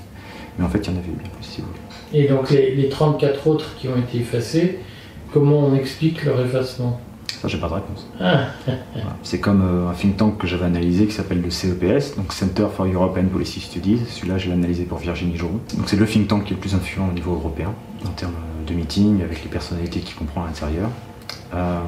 Mais 0.59 0.65
en 0.65 0.69
fait, 0.69 0.79
il 0.79 0.93
y 0.93 0.95
en 0.95 0.99
avait 0.99 1.09
eu 1.09 1.17
bien 1.17 1.31
plus, 1.31 1.45
si 1.45 1.61
vous 1.61 1.67
voulez. 1.67 2.25
Et 2.25 2.29
donc 2.29 2.51
les, 2.51 2.89
34 2.89 3.47
autres 3.49 3.75
qui 3.77 3.89
ont 3.89 3.97
été 3.97 4.19
effacés, 4.19 4.79
comment 5.33 5.59
on 5.59 5.75
explique 5.75 6.25
leur 6.25 6.41
effacement? 6.41 7.01
Ça, 7.41 7.49
j'ai 7.49 7.59
pas 7.59 7.69
de 7.69 7.75
réponse. 7.75 8.07
Ah. 8.21 8.47
C'est 9.23 9.41
comme 9.41 9.63
euh, 9.63 9.91
un 9.91 9.95
think 9.95 10.17
tank 10.17 10.39
que 10.39 10.47
j'avais 10.47 10.65
analysé 10.65 11.07
qui 11.07 11.13
s'appelle 11.13 11.41
le 11.41 11.51
CEPS, 11.51 12.17
donc 12.17 12.33
Center 12.33 12.67
for 12.75 12.87
European 12.87 13.27
Policy 13.27 13.61
Studies. 13.61 14.01
Celui-là, 14.09 14.39
je 14.39 14.47
l'ai 14.47 14.55
analysé 14.55 14.85
pour 14.85 14.99
Virginie 14.99 15.37
Jourou. 15.37 15.61
Donc 15.77 15.89
c'est 15.89 15.97
le 15.97 16.07
think 16.07 16.29
tank 16.29 16.45
qui 16.45 16.53
est 16.53 16.57
le 16.57 16.61
plus 16.61 16.75
influent 16.75 17.09
au 17.09 17.13
niveau 17.13 17.35
européen 17.35 17.73
en 18.07 18.11
termes 18.11 18.35
de 18.67 18.75
meeting 18.75 19.23
avec 19.23 19.43
les 19.43 19.51
personnalités 19.51 20.01
qui 20.01 20.15
comprend 20.15 20.43
à 20.43 20.47
l'intérieur. 20.47 20.91
Euh, 21.55 21.81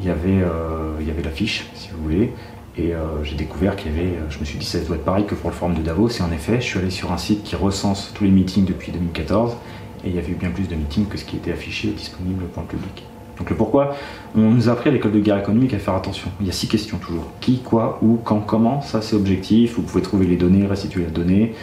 il 0.00 0.06
y 0.06 0.10
avait, 0.10 0.42
euh, 0.42 0.96
il 1.00 1.08
y 1.08 1.10
avait 1.10 1.22
l'affiche, 1.22 1.66
si 1.74 1.90
vous 1.90 2.02
voulez, 2.02 2.32
et 2.76 2.94
euh, 2.94 3.24
j'ai 3.24 3.34
découvert 3.34 3.74
qu'il 3.74 3.90
y 3.90 3.94
avait, 3.94 4.18
je 4.30 4.38
me 4.38 4.44
suis 4.44 4.58
dit 4.58 4.64
ça 4.64 4.78
doit 4.78 4.96
être 4.96 5.04
pareil 5.04 5.26
que 5.26 5.34
pour 5.34 5.50
le 5.50 5.56
forum 5.56 5.74
de 5.74 5.82
Davos, 5.82 6.10
et 6.10 6.22
en 6.22 6.30
effet, 6.30 6.60
je 6.60 6.66
suis 6.66 6.78
allé 6.78 6.90
sur 6.90 7.10
un 7.10 7.18
site 7.18 7.42
qui 7.42 7.56
recense 7.56 8.12
tous 8.14 8.24
les 8.24 8.30
meetings 8.30 8.64
depuis 8.64 8.92
2014, 8.92 9.56
et 10.04 10.08
il 10.10 10.14
y 10.14 10.18
avait 10.18 10.30
eu 10.30 10.36
bien 10.36 10.50
plus 10.50 10.68
de 10.68 10.76
meetings 10.76 11.06
que 11.06 11.18
ce 11.18 11.24
qui 11.24 11.36
était 11.36 11.52
affiché 11.52 11.88
et 11.88 11.92
disponible 11.92 12.44
pour 12.44 12.62
le 12.62 12.68
public. 12.68 13.04
Donc 13.38 13.50
le 13.50 13.56
pourquoi, 13.56 13.94
on 14.36 14.50
nous 14.50 14.68
a 14.68 14.72
appris 14.72 14.90
à 14.90 14.92
l'école 14.92 15.12
de 15.12 15.20
guerre 15.20 15.38
économique 15.38 15.72
à 15.74 15.78
faire 15.78 15.94
attention. 15.94 16.28
Il 16.40 16.46
y 16.46 16.50
a 16.50 16.52
six 16.52 16.68
questions 16.68 16.98
toujours. 16.98 17.24
Qui, 17.40 17.58
quoi, 17.58 17.98
où, 18.02 18.18
quand, 18.24 18.40
comment, 18.40 18.80
ça 18.80 19.00
c'est 19.00 19.16
objectif, 19.16 19.76
vous 19.76 19.82
pouvez 19.82 20.02
trouver 20.02 20.26
les 20.26 20.36
données, 20.36 20.66
restituer 20.66 21.04
les 21.04 21.10
données, 21.10 21.54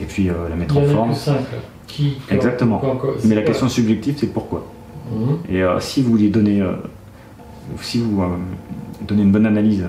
et 0.00 0.04
puis 0.04 0.28
la 0.48 0.56
mettre 0.56 0.76
en 0.76 0.84
forme. 0.84 1.12
Exactement. 2.30 2.82
Mais 3.24 3.34
la 3.34 3.42
question 3.42 3.68
subjective, 3.68 4.14
c'est 4.18 4.32
pourquoi. 4.32 4.66
Mhm. 5.12 5.38
Et 5.48 5.62
euh, 5.62 5.80
si 5.80 6.02
vous 6.02 6.16
lui 6.16 6.30
donnez, 6.30 6.60
euh, 6.60 6.72
si 7.80 7.98
vous 7.98 8.22
euh, 8.22 8.26
donnez 9.02 9.22
une 9.22 9.32
bonne 9.32 9.46
analyse 9.46 9.84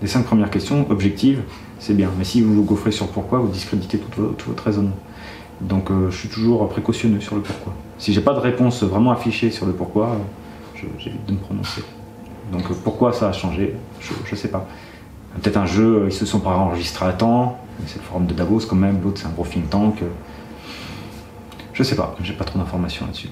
des 0.00 0.06
cinq 0.06 0.24
premières 0.24 0.50
questions 0.50 0.86
objectives, 0.90 1.40
c'est 1.78 1.94
bien. 1.94 2.10
Mais 2.18 2.24
si 2.24 2.40
vous 2.40 2.54
vous 2.54 2.64
gaufrez 2.64 2.90
sur 2.90 3.08
pourquoi, 3.08 3.38
vous 3.38 3.48
discréditez 3.48 3.98
tout, 3.98 4.22
votre 4.46 4.64
raisonnement. 4.64 4.96
Donc 5.60 5.90
je 6.08 6.16
suis 6.16 6.28
toujours 6.28 6.68
précautionneux 6.68 7.20
sur 7.20 7.34
le 7.34 7.42
pourquoi. 7.42 7.72
Si 7.98 8.12
j'ai 8.12 8.20
pas 8.20 8.32
de 8.32 8.38
réponse 8.38 8.84
vraiment 8.84 9.10
affichée 9.10 9.50
sur 9.50 9.66
le 9.66 9.72
pourquoi, 9.72 10.16
j'évite 10.98 11.24
de 11.26 11.32
me 11.32 11.38
prononcer. 11.38 11.82
Donc 12.52 12.72
pourquoi 12.82 13.12
ça 13.12 13.28
a 13.28 13.32
changé, 13.32 13.74
je, 14.00 14.12
ne 14.30 14.36
sais 14.36 14.48
pas. 14.48 14.66
Peut-être 15.40 15.56
un 15.58 15.66
jeu, 15.66 16.04
ils 16.06 16.12
se 16.12 16.24
sont 16.24 16.40
pas 16.40 16.50
enregistrés 16.50 17.06
à 17.06 17.12
temps, 17.12 17.58
c'est 17.86 17.98
le 17.98 18.02
forum 18.02 18.26
de 18.26 18.34
Davos 18.34 18.60
quand 18.68 18.76
même, 18.76 19.00
l'autre 19.02 19.20
c'est 19.20 19.26
un 19.26 19.30
gros 19.30 19.44
think 19.44 19.68
tank. 19.70 20.02
Je 21.72 21.82
sais 21.82 21.96
pas, 21.96 22.16
j'ai 22.22 22.32
pas 22.32 22.44
trop 22.44 22.58
d'informations 22.58 23.06
là-dessus. 23.06 23.28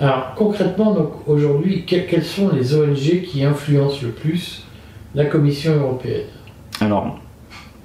Alors 0.00 0.34
concrètement, 0.34 0.92
donc 0.92 1.12
aujourd'hui, 1.26 1.86
quelles 1.86 2.24
sont 2.24 2.50
les 2.50 2.74
ONG 2.74 3.22
qui 3.22 3.44
influencent 3.44 4.02
le 4.02 4.10
plus 4.10 4.66
la 5.14 5.24
Commission 5.24 5.74
européenne? 5.74 6.26
Alors, 6.80 7.18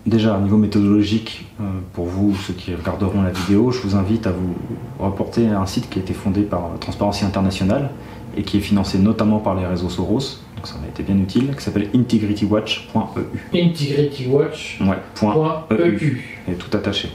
déjà, 0.06 0.38
au 0.38 0.42
niveau 0.42 0.58
méthodologique, 0.58 1.46
euh, 1.62 1.64
pour 1.94 2.06
vous, 2.06 2.36
ceux 2.36 2.54
qui 2.54 2.76
regarderont 2.76 3.22
la 3.22 3.30
vidéo, 3.30 3.72
je 3.72 3.80
vous 3.80 3.96
invite 3.96 4.28
à 4.28 4.32
vous 4.32 4.54
reporter 5.00 5.48
à 5.48 5.62
un 5.62 5.66
site 5.66 5.90
qui 5.90 6.00
a 6.00 6.02
été 6.02 6.14
fondé 6.14 6.42
par 6.42 6.72
Transparency 6.82 7.24
International 7.24 7.90
et 8.38 8.44
qui 8.44 8.58
est 8.58 8.62
financé 8.62 8.98
notamment 8.98 9.40
par 9.40 9.56
les 9.56 9.66
réseaux 9.66 9.90
Soros, 9.90 10.40
donc 10.56 10.68
ça 10.68 10.76
m'a 10.82 10.88
été 10.88 11.04
bien 11.04 11.18
utile, 11.18 11.54
qui 11.56 11.64
s'appelle 11.64 11.90
integritywatch.eu. 11.94 13.22
Integritywatch.eu. 13.54 16.40
Et 16.48 16.54
tout 16.54 16.76
attaché 16.76 17.10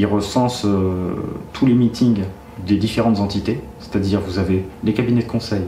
il 0.00 0.06
recense 0.06 0.64
euh, 0.64 1.12
tous 1.52 1.66
les 1.66 1.74
meetings 1.74 2.22
des 2.66 2.76
différentes 2.76 3.20
entités, 3.20 3.60
c'est-à-dire 3.80 4.20
vous 4.20 4.38
avez 4.38 4.64
les 4.82 4.94
cabinets 4.94 5.22
de 5.22 5.28
conseil, 5.28 5.60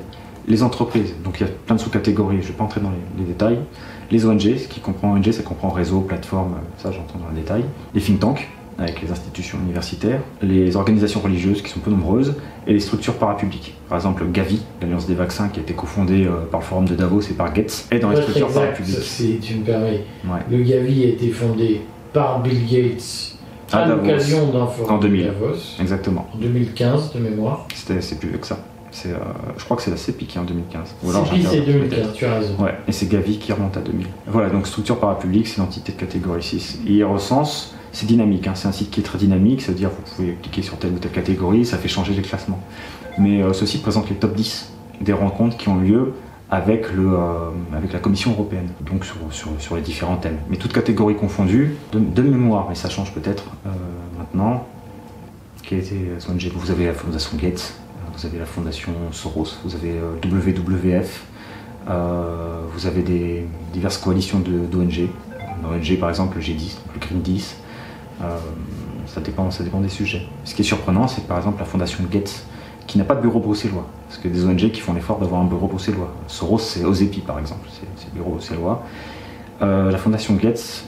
les 0.49 0.63
entreprises, 0.63 1.15
donc 1.23 1.39
il 1.39 1.47
y 1.47 1.51
a 1.51 1.53
plein 1.67 1.77
de 1.77 1.81
sous-catégories, 1.81 2.39
je 2.39 2.47
ne 2.47 2.49
vais 2.49 2.55
pas 2.55 2.65
entrer 2.65 2.81
dans 2.81 2.93
les, 3.19 3.25
détails, 3.25 3.59
les 4.11 4.25
ONG, 4.25 4.41
ce 4.41 4.69
qui 4.69 4.81
comprend 4.81 5.13
ONG, 5.13 5.31
ça 5.33 5.43
comprend 5.43 5.69
réseau, 5.69 6.01
plateforme, 6.01 6.55
ça 6.79 6.91
j'entends 6.91 7.19
dans 7.19 7.29
le 7.29 7.35
détail, 7.35 7.65
les 7.95 8.01
think 8.01 8.21
tanks, 8.21 8.49
avec 8.79 9.03
les 9.03 9.11
institutions 9.11 9.59
universitaires, 9.59 10.21
les 10.43 10.77
organisations 10.77 11.21
religieuses 11.21 11.63
qui 11.63 11.71
sont 11.71 11.81
peu 11.81 11.91
nombreuses, 11.91 12.35
et 12.67 12.73
les 12.73 12.81
structures 12.81 13.15
parapubliques. 13.15 13.75
Par 13.89 13.99
exemple, 13.99 14.25
Gavi, 14.33 14.63
l'Alliance 14.81 15.07
des 15.07 15.15
vaccins 15.15 15.49
qui 15.49 15.61
a 15.61 15.63
été 15.63 15.75
cofondée 15.75 16.27
euh, 16.27 16.47
par 16.51 16.61
le 16.61 16.67
Forum 16.67 16.87
de 16.87 16.95
Davos 16.95 17.23
et 17.23 17.35
par 17.35 17.53
Gates, 17.53 17.87
est 17.91 17.99
dans 17.99 18.11
les 18.11 18.23
structures 18.23 18.53
parapubliques. 18.53 19.03
Si 19.03 19.39
tu 19.41 19.57
me 19.57 19.65
permets, 19.65 20.05
le 20.51 20.63
Gavi 20.63 21.05
a 21.05 21.09
été 21.09 21.29
fondé 21.31 21.83
par 22.13 22.43
Bill 22.43 22.67
Gates 22.67 23.37
à, 23.73 23.87
l'occasion 23.87 24.51
d'un 24.51 24.67
forum 24.67 24.97
en 24.97 24.99
2000. 24.99 25.25
Davos. 25.27 25.77
Exactement. 25.81 26.29
En 26.35 26.39
2015 26.39 27.13
de 27.15 27.19
mémoire. 27.21 27.67
C'est 27.75 28.19
plus 28.19 28.29
vieux 28.29 28.39
que 28.39 28.47
ça. 28.47 28.59
Euh, 29.07 29.15
je 29.57 29.65
crois 29.65 29.77
que 29.77 29.83
c'est 29.83 29.91
la 29.91 29.97
CEPI 29.97 30.27
qui 30.27 30.37
est 30.37 30.41
en 30.41 30.45
2015. 30.45 30.95
CEPI 31.03 31.43
c'est 31.43 31.61
2015, 31.63 32.13
tu 32.15 32.27
as 32.27 32.35
raison. 32.35 32.55
Ouais, 32.59 32.75
et 32.87 32.93
c'est 32.93 33.09
Gavi 33.09 33.39
qui 33.39 33.53
remonte 33.53 33.77
à 33.77 33.81
2000. 33.81 34.07
Voilà, 34.27 34.51
donc 34.51 34.67
structure 34.67 34.99
parapublique, 35.01 35.49
c'est 35.49 35.59
l'entité 35.59 35.93
de 35.93 35.97
catégorie 35.99 36.43
6. 36.43 36.81
Et 36.87 36.93
il 36.93 37.05
recense, 37.05 37.75
c'est 37.93 38.07
dynamique, 38.07 38.47
hein. 38.47 38.55
c'est 38.55 38.69
un 38.69 38.73
site 38.73 38.91
qui 38.91 39.01
est 39.01 39.03
très 39.03 39.19
dynamique, 39.19 39.61
c'est-à-dire 39.61 39.91
vous 39.91 40.15
pouvez 40.17 40.37
cliquer 40.43 40.63
sur 40.63 40.79
telle 40.79 40.93
ou 40.93 40.99
telle 40.99 41.13
catégorie, 41.13 41.65
ça 41.65 41.77
fait 41.77 41.89
changer 41.89 42.15
les 42.15 42.23
classements. 42.23 42.61
Mais 43.19 43.43
euh, 43.43 43.53
ce 43.53 43.67
site 43.67 43.83
présente 43.83 44.09
les 44.09 44.17
top 44.17 44.35
10 44.35 44.73
des 45.03 45.13
rencontres 45.13 45.57
qui 45.57 45.69
ont 45.69 45.79
lieu 45.79 46.15
avec, 46.51 46.93
le, 46.93 47.13
euh, 47.13 47.51
avec 47.77 47.93
la 47.93 47.99
Commission 47.99 48.33
européenne, 48.33 48.69
donc 48.81 49.05
sur, 49.05 49.17
sur, 49.59 49.77
les 49.77 49.83
différents 49.83 50.17
thèmes. 50.17 50.39
Mais 50.49 50.57
toutes 50.57 50.73
catégories 50.73 51.17
confondues, 51.17 51.77
de, 51.93 52.23
mémoire, 52.23 52.67
mais 52.69 52.75
ça 52.75 52.89
change 52.89 53.13
peut-être 53.13 53.45
euh, 53.67 53.71
maintenant, 54.19 54.67
qui 55.63 55.75
a 55.75 55.79
été, 55.79 55.97
vous 56.55 56.71
avez 56.71 56.87
la 56.87 56.95
Fondation 56.95 57.37
Gates, 57.37 57.75
vous 58.15 58.27
avez 58.27 58.39
la 58.39 58.47
Fondation 58.47 58.93
Soros, 59.13 59.49
vous 59.65 59.75
avez 59.75 59.95
WWF, 60.25 61.25
vous 61.87 62.87
avez 62.87 63.03
des 63.03 63.47
diverses 63.73 63.97
coalitions 63.97 64.41
d'ONG, 64.41 65.09
ONG 65.65 65.99
par 65.99 66.11
exemple 66.11 66.37
le 66.37 66.43
G10, 66.43 66.79
le 66.95 67.01
Green 67.01 67.23
10, 67.23 67.62
ça, 69.07 69.21
dépend, 69.21 69.51
ça 69.51 69.65
dépend 69.65 69.81
des 69.81 69.89
sujets. 69.89 70.27
Ce 70.45 70.55
qui 70.55 70.63
est 70.63 70.65
surprenant, 70.65 71.09
c'est 71.09 71.23
que 71.23 71.29
par 71.29 71.39
exemple 71.39 71.59
la 71.59 71.65
Fondation 71.65 72.05
Gates, 72.11 72.45
qui 72.87 72.99
n'a 72.99 73.05
pas 73.05 73.15
de 73.15 73.21
bureau 73.21 73.41
bruxellois. 73.41 73.87
Parce 74.09 74.21
que 74.21 74.29
des 74.29 74.45
ONG 74.45 74.71
qui 74.71 74.81
font 74.81 74.93
l'effort 74.93 75.19
d'avoir 75.19 75.41
un 75.41 75.47
bureau 75.47 75.67
bruxellois. 75.67 76.13
Soros, 76.27 76.59
c'est 76.59 76.85
OZEPI 76.85 77.21
par 77.21 77.39
exemple, 77.39 77.69
c'est 77.97 78.13
bureau 78.13 78.33
bruxellois. 78.33 78.85
Euh, 79.63 79.91
la 79.91 79.99
fondation 79.99 80.35
Gates 80.35 80.85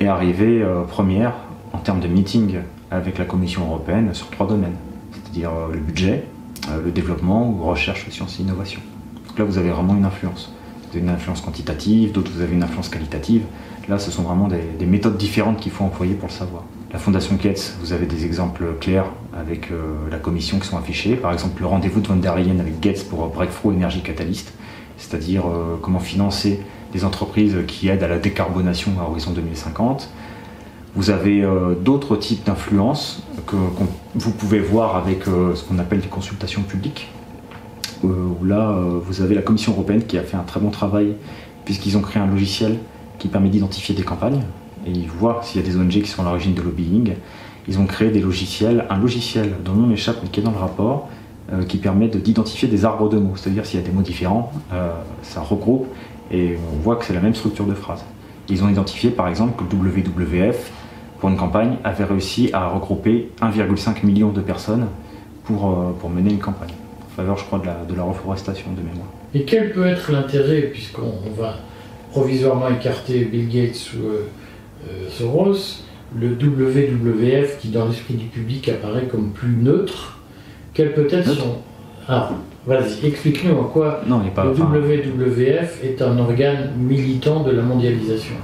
est 0.00 0.06
arrivée 0.06 0.62
euh, 0.62 0.82
première 0.82 1.34
en 1.72 1.78
termes 1.78 2.00
de 2.00 2.08
meeting 2.08 2.58
avec 2.90 3.18
la 3.18 3.24
Commission 3.24 3.66
européenne 3.66 4.12
sur 4.14 4.28
trois 4.30 4.46
domaines, 4.46 4.76
c'est-à-dire 5.12 5.50
euh, 5.50 5.72
le 5.72 5.80
budget, 5.80 6.24
le 6.84 6.90
développement 6.90 7.50
recherche, 7.62 8.08
sciences 8.10 8.38
et 8.40 8.42
innovation. 8.42 8.80
Donc 9.28 9.38
là, 9.38 9.44
vous 9.44 9.56
avez 9.56 9.70
vraiment 9.70 9.96
une 9.96 10.04
influence. 10.04 10.52
Vous 10.82 10.96
avez 10.96 11.00
une 11.00 11.08
influence 11.08 11.40
quantitative, 11.40 12.12
d'autres, 12.12 12.30
vous 12.30 12.42
avez 12.42 12.54
une 12.54 12.62
influence 12.62 12.90
qualitative. 12.90 13.44
Là, 13.88 13.98
ce 13.98 14.10
sont 14.10 14.22
vraiment 14.22 14.48
des, 14.48 14.86
méthodes 14.86 15.16
différentes 15.16 15.60
qu'il 15.60 15.72
faut 15.72 15.84
employer 15.84 16.14
pour 16.14 16.28
le 16.28 16.34
savoir. 16.34 16.64
La 16.92 16.98
Fondation 16.98 17.36
Ketz, 17.38 17.76
vous 17.80 17.94
avez 17.94 18.04
des 18.04 18.26
exemples 18.26 18.64
clairs 18.80 19.06
avec 19.38 19.70
euh, 19.70 19.94
la 20.10 20.18
commission 20.18 20.58
qui 20.58 20.68
sont 20.68 20.76
affichés. 20.76 21.16
Par 21.16 21.32
exemple, 21.32 21.60
le 21.60 21.66
rendez-vous 21.66 22.00
de 22.00 22.08
von 22.08 22.16
der 22.16 22.36
Leyen 22.36 22.58
avec 22.60 22.80
Gates 22.80 23.04
pour 23.08 23.26
Breakthrough 23.28 23.74
Energy 23.74 24.02
Catalyst, 24.02 24.52
c'est-à-dire 24.98 25.46
euh, 25.46 25.78
comment 25.80 26.00
financer 26.00 26.60
des 26.92 27.04
entreprises 27.04 27.56
qui 27.66 27.88
aident 27.88 28.02
à 28.02 28.08
la 28.08 28.18
décarbonation 28.18 28.92
à 29.00 29.08
horizon 29.08 29.30
2050. 29.32 30.10
Vous 30.94 31.08
avez 31.08 31.42
euh, 31.42 31.74
d'autres 31.74 32.16
types 32.16 32.44
d'influences 32.44 33.22
que 33.46 33.56
vous 34.14 34.32
pouvez 34.32 34.60
voir 34.60 34.96
avec 34.96 35.24
ce 35.24 35.62
qu'on 35.64 35.78
appelle 35.78 36.00
des 36.00 36.08
consultations 36.08 36.62
publiques. 36.62 37.10
là, 38.44 38.76
vous 39.02 39.22
avez 39.22 39.34
la 39.34 39.42
Commission 39.42 39.72
européenne 39.72 40.02
qui 40.04 40.18
a 40.18 40.22
fait 40.22 40.36
un 40.36 40.42
très 40.42 40.60
bon 40.60 40.70
travail 40.70 41.14
puisqu'ils 41.64 41.96
ont 41.96 42.02
créé 42.02 42.20
un 42.20 42.26
logiciel 42.26 42.78
qui 43.18 43.28
permet 43.28 43.48
d'identifier 43.48 43.94
des 43.94 44.02
campagnes 44.02 44.42
et 44.86 44.90
ils 44.90 45.08
voient 45.08 45.40
s'il 45.42 45.60
y 45.60 45.64
a 45.64 45.66
des 45.66 45.76
ONG 45.76 45.90
qui 45.90 46.06
sont 46.06 46.22
à 46.22 46.24
l'origine 46.26 46.54
de 46.54 46.62
lobbying. 46.62 47.14
Ils 47.66 47.78
ont 47.78 47.86
créé 47.86 48.10
des 48.10 48.20
logiciels, 48.20 48.86
un 48.90 48.98
logiciel 48.98 49.56
dont 49.64 49.72
le 49.72 49.80
nom 49.80 49.86
m'échappe 49.86 50.18
mais 50.22 50.28
qui 50.28 50.40
est 50.40 50.42
dans 50.42 50.52
le 50.52 50.58
rapport, 50.58 51.08
euh, 51.52 51.64
qui 51.64 51.78
permet 51.78 52.08
d'identifier 52.08 52.68
des 52.68 52.84
arbres 52.84 53.08
de 53.08 53.18
mots. 53.18 53.34
C'est-à-dire 53.36 53.66
s'il 53.66 53.80
y 53.80 53.82
a 53.82 53.86
des 53.86 53.92
mots 53.92 54.02
différents, 54.02 54.52
euh, 54.72 54.90
ça 55.22 55.40
regroupe 55.40 55.86
et 56.30 56.56
on 56.72 56.76
voit 56.82 56.96
que 56.96 57.04
c'est 57.04 57.14
la 57.14 57.20
même 57.20 57.34
structure 57.34 57.66
de 57.66 57.74
phrase. 57.74 58.04
Ils 58.48 58.62
ont 58.64 58.68
identifié 58.68 59.10
par 59.10 59.28
exemple 59.28 59.62
que 59.62 59.74
le 59.74 59.90
WWF, 59.90 60.70
pour 61.20 61.28
une 61.28 61.36
campagne, 61.36 61.76
avait 61.84 62.04
réussi 62.04 62.50
à 62.52 62.68
regrouper 62.68 63.30
1,5 63.42 64.04
million 64.06 64.30
de 64.30 64.40
personnes 64.40 64.86
pour, 65.44 65.68
euh, 65.68 65.96
pour 65.98 66.08
mener 66.10 66.30
une 66.30 66.38
campagne 66.38 66.72
en 67.04 67.16
faveur, 67.16 67.36
je 67.36 67.44
crois, 67.44 67.58
de 67.58 67.66
la, 67.66 67.84
de 67.86 67.94
la 67.94 68.04
reforestation 68.04 68.70
de 68.72 68.80
mémoire. 68.80 69.08
Et 69.34 69.44
quel 69.44 69.72
peut 69.72 69.86
être 69.86 70.12
l'intérêt, 70.12 70.62
puisqu'on 70.62 71.12
va 71.36 71.56
provisoirement 72.18 72.68
écarté 72.68 73.24
Bill 73.24 73.48
Gates 73.48 73.90
ou 73.94 74.08
euh, 74.08 74.26
euh, 74.88 75.08
Soros, 75.08 75.84
le 76.16 76.30
WWF 76.30 77.58
qui 77.60 77.68
dans 77.68 77.86
l'esprit 77.86 78.14
du 78.14 78.26
public 78.26 78.68
apparaît 78.68 79.06
comme 79.06 79.30
plus 79.30 79.54
neutre, 79.54 80.18
quel 80.74 80.94
peut 80.94 81.06
être 81.10 81.28
son... 81.28 81.58
Ah, 82.08 82.30
vas-y, 82.66 83.06
explique-nous 83.06 83.56
en 83.56 83.64
quoi 83.64 84.00
non, 84.06 84.20
pas, 84.34 84.44
le 84.44 84.50
WWF 84.50 85.84
est 85.84 86.02
un 86.02 86.18
organe 86.18 86.72
militant 86.76 87.42
de 87.42 87.52
la 87.52 87.62
mondialisation. 87.62 88.34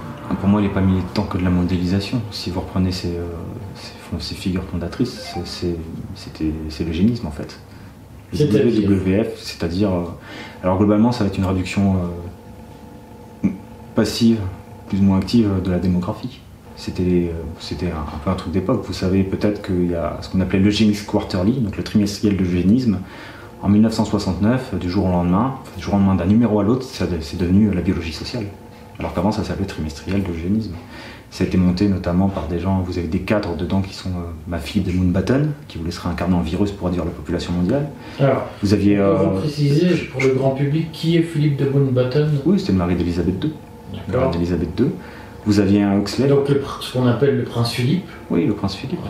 Pour 0.40 0.48
moi, 0.48 0.60
il 0.60 0.68
n'est 0.68 0.72
pas 0.72 0.80
militant 0.80 1.24
que 1.24 1.38
de 1.38 1.44
la 1.44 1.50
mondialisation. 1.50 2.20
Si 2.30 2.50
vous 2.50 2.60
reprenez 2.60 2.92
ses, 2.92 3.16
euh, 3.16 4.18
figures 4.18 4.64
fondatrices, 4.64 5.34
c'est 5.44 6.84
l'eugénisme 6.84 7.26
en 7.26 7.30
fait. 7.30 7.58
Le 8.32 8.44
WWF, 8.44 9.36
c'est-à-dire... 9.36 9.90
alors 10.62 10.78
globalement, 10.78 11.10
ça 11.12 11.24
va 11.24 11.30
être 11.30 11.38
une 11.38 11.46
réduction 11.46 11.96
passive, 13.94 14.38
plus 14.88 14.98
ou 15.00 15.02
moins 15.02 15.18
active 15.18 15.48
de 15.62 15.70
la 15.70 15.78
démographie. 15.78 16.40
C'était 16.76 17.30
c'était 17.60 17.86
un, 17.86 18.18
peu 18.24 18.30
un 18.30 18.34
truc 18.34 18.52
d'époque. 18.52 18.84
Vous 18.86 18.92
savez 18.92 19.22
peut-être 19.22 19.62
qu'il 19.62 19.90
y 19.90 19.94
a 19.94 20.18
ce 20.20 20.28
qu'on 20.28 20.40
appelait 20.40 20.58
l'eugénisme 20.58 21.06
quarterly, 21.06 21.52
donc 21.52 21.76
le 21.76 21.84
trimestriel 21.84 22.36
d'eugénisme. 22.36 22.98
En 23.62 23.68
1969, 23.68 24.74
du 24.78 24.90
jour 24.90 25.06
au 25.06 25.08
lendemain, 25.08 25.54
du 25.78 25.82
jour 25.82 25.94
au 25.94 25.96
lendemain 25.96 26.16
d'un 26.16 26.26
numéro 26.26 26.60
à 26.60 26.64
l'autre, 26.64 26.84
c'est 26.84 27.38
devenu 27.38 27.72
la 27.72 27.80
biologie 27.80 28.12
sociale. 28.12 28.44
Alors 28.98 29.14
qu'avant, 29.14 29.32
ça 29.32 29.42
s'appelait 29.42 29.66
trimestriel 29.66 30.22
d'eugénisme. 30.22 30.74
Ça 31.30 31.42
a 31.42 31.46
été 31.46 31.56
monté 31.56 31.88
notamment 31.88 32.28
par 32.28 32.46
des 32.46 32.60
gens, 32.60 32.80
vous 32.86 32.98
avez 32.98 33.08
des 33.08 33.20
cadres 33.20 33.56
dedans 33.56 33.80
qui 33.80 33.92
sont 33.92 34.10
euh, 34.10 34.30
ma 34.46 34.58
fille 34.58 34.82
de 34.82 34.92
Moonbatten, 34.92 35.50
qui 35.66 35.78
vous 35.78 35.84
laissera 35.84 36.10
incarner 36.10 36.36
un 36.36 36.42
virus 36.42 36.70
pour 36.70 36.86
réduire 36.86 37.04
la 37.04 37.10
population 37.10 37.52
mondiale. 37.52 37.88
Alors, 38.20 38.46
vous 38.62 38.72
aviez. 38.72 38.98
Euh, 38.98 39.40
préciser 39.40 39.96
pour 40.12 40.20
le 40.20 40.28
grand 40.34 40.50
public 40.50 40.92
qui 40.92 41.16
est 41.16 41.22
Philippe 41.22 41.56
de 41.56 41.68
Moonbatten 41.68 42.30
Oui, 42.46 42.60
c'était 42.60 42.70
le 42.70 42.78
mari 42.78 42.94
d'Elisabeth 42.94 43.42
II 43.42 43.50
d'Elisabeth 44.32 44.78
II. 44.78 44.86
Vous 45.46 45.60
aviez 45.60 45.82
un 45.82 45.98
Huxley. 45.98 46.28
Donc 46.28 46.46
ce 46.80 46.92
qu'on 46.92 47.06
appelle 47.06 47.38
le 47.38 47.44
prince 47.44 47.72
Philippe. 47.72 48.08
Oui, 48.30 48.46
le 48.46 48.54
prince 48.54 48.74
Philippe. 48.74 49.00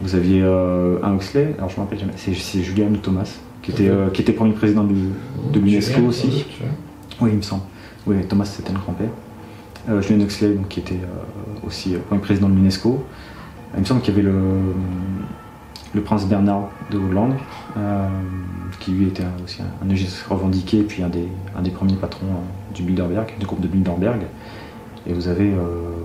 Vous 0.00 0.14
aviez 0.14 0.42
euh, 0.42 0.98
un 1.02 1.14
Huxley, 1.14 1.54
alors 1.58 1.68
je 1.68 1.74
ne 1.74 1.80
me 1.80 1.84
rappelle 1.84 2.00
jamais, 2.00 2.12
c'est 2.16 2.62
Julien 2.62 2.86
ou 2.86 2.96
Thomas, 2.96 3.38
qui 3.62 3.70
était, 3.70 3.88
euh, 3.88 4.10
qui 4.10 4.22
était 4.22 4.32
premier 4.32 4.52
président 4.52 4.84
de 4.84 5.60
l'UNESCO 5.60 6.02
aussi. 6.02 6.44
Oui, 7.20 7.30
il 7.32 7.36
me 7.36 7.42
semble. 7.42 7.62
Oui, 8.06 8.16
Thomas 8.28 8.44
c'était 8.44 8.70
un 8.70 8.78
grand-père. 8.80 9.10
Euh, 9.88 10.02
Julien 10.02 10.24
Huxley, 10.24 10.54
donc, 10.54 10.68
qui 10.68 10.80
était 10.80 10.98
aussi 11.64 11.94
premier 12.08 12.20
président 12.20 12.48
de 12.48 12.54
l'UNESCO. 12.54 13.04
Il 13.74 13.80
me 13.80 13.84
semble 13.84 14.00
qu'il 14.00 14.14
y 14.14 14.18
avait 14.18 14.28
le, 14.28 14.40
le 15.94 16.00
prince 16.00 16.26
Bernard 16.26 16.70
de 16.90 16.98
Hollande, 16.98 17.34
qui 18.80 18.90
lui 18.90 19.06
était 19.06 19.22
aussi 19.44 19.62
un, 19.62 19.88
un 19.88 20.34
revendiqué, 20.34 20.82
puis 20.82 21.02
un 21.02 21.08
des, 21.08 21.28
un 21.56 21.62
des 21.62 21.70
premiers 21.70 21.94
patrons 21.94 22.26
du 22.72 22.82
Bilderberg, 22.82 23.34
du 23.38 23.46
groupe 23.46 23.60
de 23.60 23.68
Bilderberg. 23.68 24.22
Et 25.06 25.12
vous, 25.12 25.28
avez, 25.28 25.50
euh, 25.50 25.58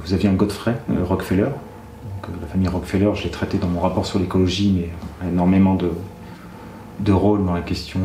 vous 0.04 0.14
aviez 0.14 0.30
un 0.30 0.34
Godfrey 0.34 0.76
euh, 0.90 1.04
Rockefeller. 1.04 1.44
Donc, 1.44 2.30
euh, 2.30 2.32
la 2.42 2.48
famille 2.48 2.68
Rockefeller, 2.68 3.12
je 3.14 3.24
l'ai 3.24 3.30
traité 3.30 3.58
dans 3.58 3.68
mon 3.68 3.80
rapport 3.80 4.06
sur 4.06 4.20
l'écologie, 4.20 4.74
mais 4.76 5.30
énormément 5.30 5.76
de, 5.76 5.92
de 7.00 7.12
rôle 7.12 7.46
dans 7.46 7.54
la 7.54 7.62
question 7.62 8.00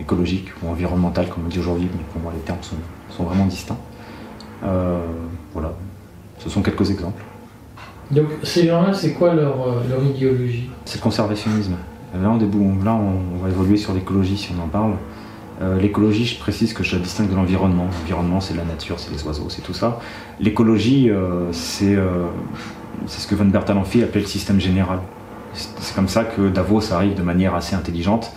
écologique 0.00 0.48
ou 0.62 0.70
environnementale, 0.70 1.28
comme 1.28 1.44
on 1.46 1.48
dit 1.48 1.60
aujourd'hui, 1.60 1.88
mais 1.92 2.02
pour 2.12 2.20
moi 2.20 2.32
les 2.34 2.40
termes 2.40 2.62
sont, 2.62 2.76
sont 3.10 3.22
vraiment 3.22 3.46
distincts. 3.46 3.76
voilà, 4.60 5.72
ce 6.38 6.50
sont 6.50 6.62
quelques 6.62 6.90
exemples. 6.90 7.22
Donc 8.10 8.26
ces 8.42 8.66
gens-là, 8.66 8.92
c'est 8.92 9.12
quoi 9.12 9.34
leur, 9.34 9.54
leur 9.88 10.02
idéologie? 10.02 10.68
C'est 10.84 10.98
le 10.98 11.02
conservationnisme. 11.02 11.74
Là 12.20 12.30
on, 12.30 12.84
là, 12.84 12.94
on 12.94 13.42
va 13.44 13.48
évoluer 13.48 13.76
sur 13.76 13.94
l'écologie 13.94 14.36
si 14.36 14.50
on 14.58 14.64
en 14.64 14.68
parle. 14.68 14.94
Euh, 15.62 15.78
l'écologie, 15.78 16.24
je 16.24 16.38
précise 16.38 16.72
que 16.72 16.82
je 16.82 16.96
la 16.96 17.02
distingue 17.02 17.30
de 17.30 17.36
l'environnement. 17.36 17.86
L'environnement, 18.00 18.40
c'est 18.40 18.54
la 18.54 18.64
nature, 18.64 18.98
c'est 18.98 19.12
les 19.12 19.22
oiseaux, 19.24 19.46
c'est 19.48 19.62
tout 19.62 19.74
ça. 19.74 20.00
L'écologie, 20.40 21.08
euh, 21.08 21.50
euh, 21.82 22.26
c'est 23.06 23.20
ce 23.20 23.26
que 23.26 23.34
Von 23.34 23.44
Bertalanffy 23.44 24.02
appelait 24.02 24.22
le 24.22 24.26
système 24.26 24.60
général. 24.60 24.98
C'est 25.54 25.94
comme 25.94 26.08
ça 26.08 26.24
que 26.24 26.48
Davos 26.48 26.92
arrive 26.92 27.14
de 27.14 27.22
manière 27.22 27.54
assez 27.54 27.76
intelligente 27.76 28.32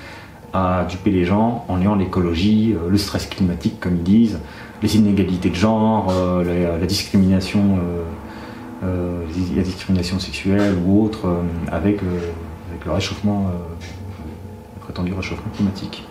à 0.54 0.86
duper 0.88 1.12
les 1.12 1.26
gens 1.26 1.66
en 1.68 1.78
liant 1.78 1.96
l'écologie, 1.96 2.76
le 2.90 2.98
stress 2.98 3.26
climatique, 3.26 3.80
comme 3.80 3.96
ils 3.96 4.04
disent, 4.04 4.40
les 4.82 4.98
inégalités 4.98 5.50
de 5.50 5.56
genre, 5.56 6.14
la, 6.44 6.86
discrimination, 6.86 7.80
la 8.82 9.64
discrimination 9.64 10.20
sexuelle 10.20 10.76
ou 10.86 11.04
autre, 11.04 11.26
avec, 11.72 12.00
avec 12.70 12.86
le 12.86 12.92
réchauffement, 12.92 13.50
le 14.76 14.82
prétendu 14.82 15.14
réchauffement 15.14 15.52
climatique 15.56 16.06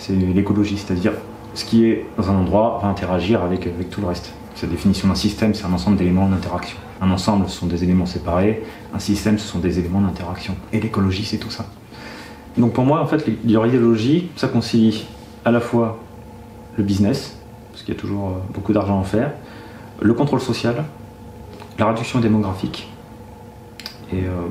c'est 0.00 0.14
l'écologie, 0.14 0.78
c'est-à-dire 0.78 1.12
ce 1.54 1.64
qui 1.64 1.84
est 1.84 2.06
dans 2.16 2.30
un 2.30 2.34
endroit 2.34 2.80
va 2.82 2.88
interagir 2.88 3.42
avec, 3.42 3.68
tout 3.90 4.00
le 4.00 4.06
reste. 4.06 4.32
La 4.62 4.68
définition 4.68 5.08
d'un 5.08 5.14
système, 5.14 5.54
c'est 5.54 5.64
un 5.64 5.72
ensemble 5.72 5.96
d'éléments 5.96 6.28
d'interaction. 6.28 6.76
Un 7.00 7.10
ensemble, 7.10 7.48
ce 7.48 7.56
sont 7.56 7.66
des 7.66 7.82
éléments 7.82 8.04
séparés. 8.04 8.62
Un 8.94 8.98
système, 8.98 9.38
ce 9.38 9.46
sont 9.46 9.58
des 9.58 9.78
éléments 9.78 10.02
d'interaction. 10.02 10.54
Et 10.72 10.80
l'écologie, 10.80 11.24
c'est 11.24 11.38
tout 11.38 11.50
ça. 11.50 11.64
Donc 12.58 12.72
pour 12.72 12.84
moi, 12.84 13.00
en 13.00 13.06
fait, 13.06 13.26
l'idéologie, 13.44 14.28
ça 14.36 14.48
concilie 14.48 15.06
à 15.44 15.50
la 15.50 15.60
fois 15.60 15.98
le 16.76 16.84
business, 16.84 17.38
parce 17.70 17.82
qu'il 17.82 17.94
y 17.94 17.96
a 17.96 18.00
toujours 18.00 18.28
euh, 18.28 18.32
beaucoup 18.52 18.72
d'argent 18.72 18.96
à 18.96 19.00
en 19.00 19.04
faire, 19.04 19.32
le 20.00 20.12
contrôle 20.12 20.40
social, 20.40 20.84
la 21.78 21.86
réduction 21.86 22.20
démographique, 22.20 22.90
et 24.12 24.24
euh, 24.24 24.48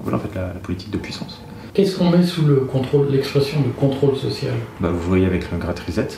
voilà 0.00 0.18
en 0.18 0.20
fait 0.20 0.34
la 0.34 0.48
politique 0.48 0.90
de 0.90 0.98
puissance. 0.98 1.40
Qu'est-ce 1.74 1.96
qu'on 1.96 2.10
met 2.10 2.22
sous 2.22 2.44
le 2.44 2.56
contrôle, 2.56 3.08
l'expression 3.10 3.60
de 3.60 3.68
contrôle 3.68 4.14
social 4.16 4.52
bah, 4.78 4.90
Vous 4.92 5.08
voyez 5.08 5.24
avec 5.24 5.50
le 5.50 5.56
Great 5.56 5.80
Reset, 5.80 6.08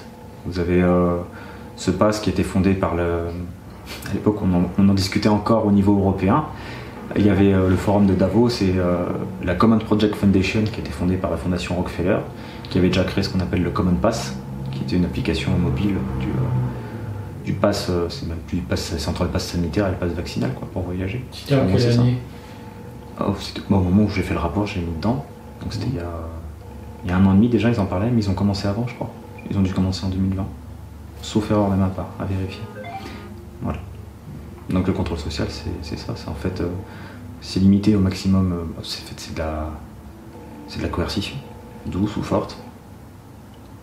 vous 0.46 0.58
avez 0.58 0.82
euh, 0.82 1.18
ce 1.76 1.92
pass 1.92 2.18
qui 2.18 2.28
était 2.28 2.42
fondé 2.42 2.74
par 2.74 2.96
le. 2.96 3.04
À 4.10 4.14
l'époque, 4.14 4.38
on, 4.42 4.88
en 4.88 4.94
discutait 4.94 5.28
encore 5.28 5.66
au 5.66 5.70
niveau 5.70 5.96
européen. 5.96 6.46
Il 7.16 7.24
y 7.24 7.30
avait 7.30 7.52
euh, 7.52 7.68
le 7.68 7.76
forum 7.76 8.06
de 8.06 8.14
Davos 8.14 8.48
et 8.48 8.74
euh, 8.78 9.04
la 9.44 9.54
Common 9.54 9.78
Project 9.78 10.16
Foundation 10.16 10.64
qui 10.64 10.80
était 10.80 10.90
fondée 10.90 11.16
par 11.16 11.30
la 11.30 11.36
fondation 11.36 11.76
Rockefeller, 11.76 12.16
qui 12.70 12.78
avait 12.78 12.88
déjà 12.88 13.04
créé 13.04 13.22
ce 13.22 13.28
qu'on 13.28 13.40
appelle 13.40 13.62
le 13.62 13.70
Common 13.70 13.94
Pass, 13.94 14.34
qui 14.72 14.82
était 14.82 14.96
une 14.96 15.04
application 15.04 15.52
mobile 15.56 15.94
du, 16.18 16.32
du 17.44 17.52
pass, 17.52 17.92
c'est 18.08 18.26
même 18.26 18.38
plus 18.48 18.56
du 18.56 18.62
pass, 18.64 18.94
c'est 18.96 19.08
entre 19.08 19.22
le 19.22 19.28
pass 19.28 19.46
sanitaire 19.46 19.86
et 19.86 19.90
le 19.90 19.96
pass 19.98 20.10
vaccinal 20.12 20.50
quoi, 20.54 20.66
pour 20.72 20.82
voyager. 20.82 21.24
C'était 21.30 21.54
en 21.54 21.66
quelle 21.66 21.92
année? 21.92 22.18
Oh, 23.20 23.34
Au 23.70 23.74
moment 23.78 24.04
où 24.04 24.08
j'ai 24.08 24.22
fait 24.22 24.34
le 24.34 24.40
rapport, 24.40 24.66
j'ai 24.66 24.80
mis 24.80 24.92
dedans. 24.96 25.24
Donc 25.64 25.72
c'était 25.72 25.86
il, 25.86 25.96
y 27.08 27.12
a 27.12 27.16
un 27.16 27.24
an 27.24 27.32
et 27.32 27.36
demi 27.36 27.48
déjà, 27.48 27.70
ils 27.70 27.80
en 27.80 27.86
parlaient, 27.86 28.10
mais 28.10 28.22
ils 28.22 28.30
ont 28.30 28.34
commencé 28.34 28.68
avant, 28.68 28.86
je 28.86 28.94
crois. 28.94 29.10
Ils 29.50 29.56
ont 29.56 29.62
dû 29.62 29.72
commencer 29.72 30.04
en 30.04 30.10
2020. 30.10 30.46
Sauf 31.22 31.50
erreur 31.50 31.70
de 31.70 31.76
ma 31.76 31.88
part, 31.88 32.10
à 32.20 32.26
vérifier. 32.26 32.62
Voilà. 33.62 33.78
Donc 34.68 34.86
le 34.86 34.92
contrôle 34.92 35.18
social, 35.18 35.48
c'est 35.82 35.98
ça. 35.98 36.12
C'est 36.16 36.28
en 36.28 36.34
fait, 36.34 36.60
euh, 36.60 36.68
c'est 37.40 37.60
limité 37.60 37.96
au 37.96 38.00
maximum. 38.00 38.52
Euh, 38.52 38.82
c'est 38.82 39.34
de 39.34 39.38
la, 39.38 39.70
c'est 40.68 40.78
de 40.78 40.82
la 40.82 40.90
coercition, 40.90 41.36
douce 41.86 42.16
ou 42.18 42.22
forte. 42.22 42.58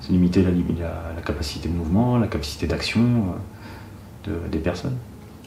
C'est 0.02 0.12
limiter 0.12 0.44
la, 0.44 0.52
la, 1.16 1.22
capacité 1.24 1.68
de 1.68 1.74
mouvement, 1.74 2.20
la 2.20 2.28
capacité 2.28 2.68
d'action 2.68 3.02
euh, 4.28 4.30
de, 4.30 4.52
des 4.52 4.60
personnes. 4.60 4.98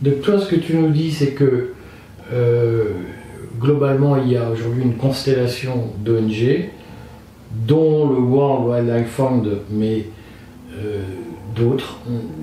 Donc 0.02 0.20
toi, 0.22 0.40
ce 0.40 0.48
que 0.48 0.56
tu 0.56 0.76
nous 0.76 0.90
dis, 0.90 1.12
c'est 1.12 1.32
que 1.32 1.74
globalement, 3.60 4.16
il 4.16 4.30
y 4.32 4.36
a 4.36 4.50
aujourd'hui 4.50 4.82
une 4.82 4.96
constellation 4.96 5.90
d'ONG, 5.98 6.70
dont 7.66 8.08
le 8.08 8.18
World 8.18 8.66
Wildlife 8.88 9.08
Fund, 9.10 9.46
mais 9.70 10.06
d'autres, 11.54 11.98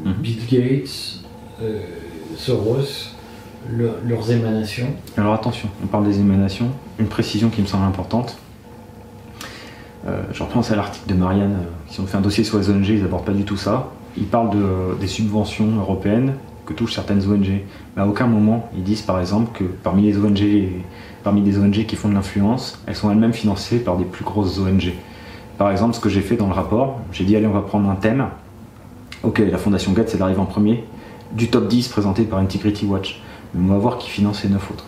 Mhm. 0.06 0.14
Bill 0.20 0.38
Gates, 0.50 1.20
euh, 1.62 1.80
Soros, 2.38 3.12
leur- 3.70 3.96
leurs 4.08 4.32
émanations. 4.32 4.88
Alors 5.18 5.34
attention, 5.34 5.68
on 5.84 5.88
parle 5.88 6.06
des 6.06 6.20
émanations. 6.20 6.70
Une 6.98 7.08
précision 7.08 7.50
qui 7.50 7.62
me 7.62 7.68
semble 7.68 7.86
importante. 7.86 8.38
Euh, 10.08 10.24
je 10.34 10.42
repense 10.44 10.72
à 10.72 10.76
l'article 10.76 11.10
de 11.10 11.14
Marianne, 11.20 11.58
euh, 11.62 11.92
qui 11.92 12.00
ont 12.00 12.08
fait 12.08 12.18
un 12.18 12.22
dossier 12.22 12.44
sur 12.44 12.58
les 12.58 12.70
ONG, 12.70 12.88
ils 12.90 13.02
n'abordent 13.02 13.26
pas 13.26 13.34
du 13.34 13.44
tout 13.44 13.58
ça. 13.58 13.90
Ils 14.18 14.26
parlent 14.26 14.50
de, 14.50 14.64
euh, 14.64 14.96
des 15.00 15.08
subventions 15.08 15.76
européennes 15.80 16.34
que 16.66 16.74
touchent 16.74 16.94
certaines 16.94 17.22
ONG. 17.28 17.62
Mais 17.96 18.02
à 18.02 18.08
aucun 18.08 18.28
moment, 18.28 18.70
ils 18.76 18.84
disent 18.84 19.02
par 19.02 19.20
exemple 19.20 19.58
que 19.58 19.64
parmi 19.64 20.04
les 20.04 20.18
ONG, 20.18 20.84
parmi 21.24 21.42
les 21.42 21.58
ONG 21.58 21.86
qui 21.86 21.96
font 21.96 22.10
de 22.10 22.14
l'influence, 22.14 22.80
elles 22.88 22.96
sont 22.96 23.12
elles-mêmes 23.12 23.34
financées 23.34 23.80
par 23.80 23.98
des 23.98 24.06
plus 24.06 24.24
grosses 24.24 24.60
ONG. 24.60 24.94
Par 25.58 25.72
exemple, 25.72 25.96
ce 25.96 26.00
que 26.00 26.10
j'ai 26.10 26.22
fait 26.22 26.38
dans 26.38 26.48
le 26.48 26.54
rapport, 26.54 27.00
j'ai 27.12 27.24
dit 27.24 27.36
allez, 27.36 27.48
on 27.48 27.54
va 27.54 27.62
prendre 27.62 27.90
un 27.90 27.96
thème. 27.96 28.26
Ok, 29.24 29.40
la 29.40 29.58
Fondation 29.58 29.92
Gates, 29.92 30.12
elle 30.16 30.22
arrive 30.22 30.40
en 30.40 30.46
premier, 30.46 30.84
du 31.34 31.50
top 31.50 31.68
10 31.68 31.88
présenté 31.90 32.24
par 32.24 32.40
Integrity 32.40 32.86
Watch. 32.86 33.22
Mais 33.54 33.70
on 33.70 33.74
va 33.74 33.80
voir 33.80 33.98
qui 33.98 34.10
finance 34.10 34.44
les 34.44 34.50
9 34.50 34.72
autres. 34.72 34.86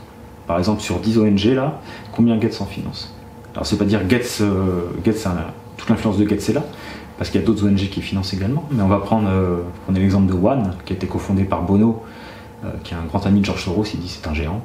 Par 0.48 0.58
exemple, 0.58 0.82
sur 0.82 1.00
10 1.00 1.20
ONG, 1.20 1.44
là, 1.54 1.80
combien 2.12 2.38
Gates 2.38 2.60
en 2.62 2.66
finance? 2.66 3.14
Alors, 3.54 3.66
c'est 3.66 3.78
pas 3.78 3.86
dire 3.86 4.06
Gates, 4.08 4.40
euh, 4.42 4.88
Gates 5.04 5.28
toute 5.78 5.90
l'influence 5.90 6.18
de 6.18 6.26
Gates 6.26 6.50
est 6.50 6.54
là, 6.54 6.64
parce 7.18 7.30
qu'il 7.30 7.40
y 7.40 7.44
a 7.44 7.48
d'autres 7.48 7.66
ONG 7.68 7.78
qui 7.78 8.02
financent 8.02 8.34
également. 8.34 8.66
Mais 8.72 8.82
on 8.82 8.88
va 8.88 9.00
prendre, 9.00 9.30
euh, 9.30 9.58
l'exemple 9.94 10.32
de 10.32 10.38
One, 10.38 10.74
qui 10.86 10.94
a 10.94 10.96
été 10.96 11.08
cofondé 11.08 11.44
par 11.44 11.64
Bono, 11.64 12.04
euh, 12.66 12.70
qui 12.84 12.94
est 12.94 12.98
un 12.98 13.06
grand 13.06 13.26
ami 13.26 13.42
de 13.42 13.46
George 13.46 13.64
Soros, 13.64 13.86
il 13.94 14.00
dit 14.00 14.10
c'est 14.10 14.28
un 14.28 14.34
géant, 14.34 14.62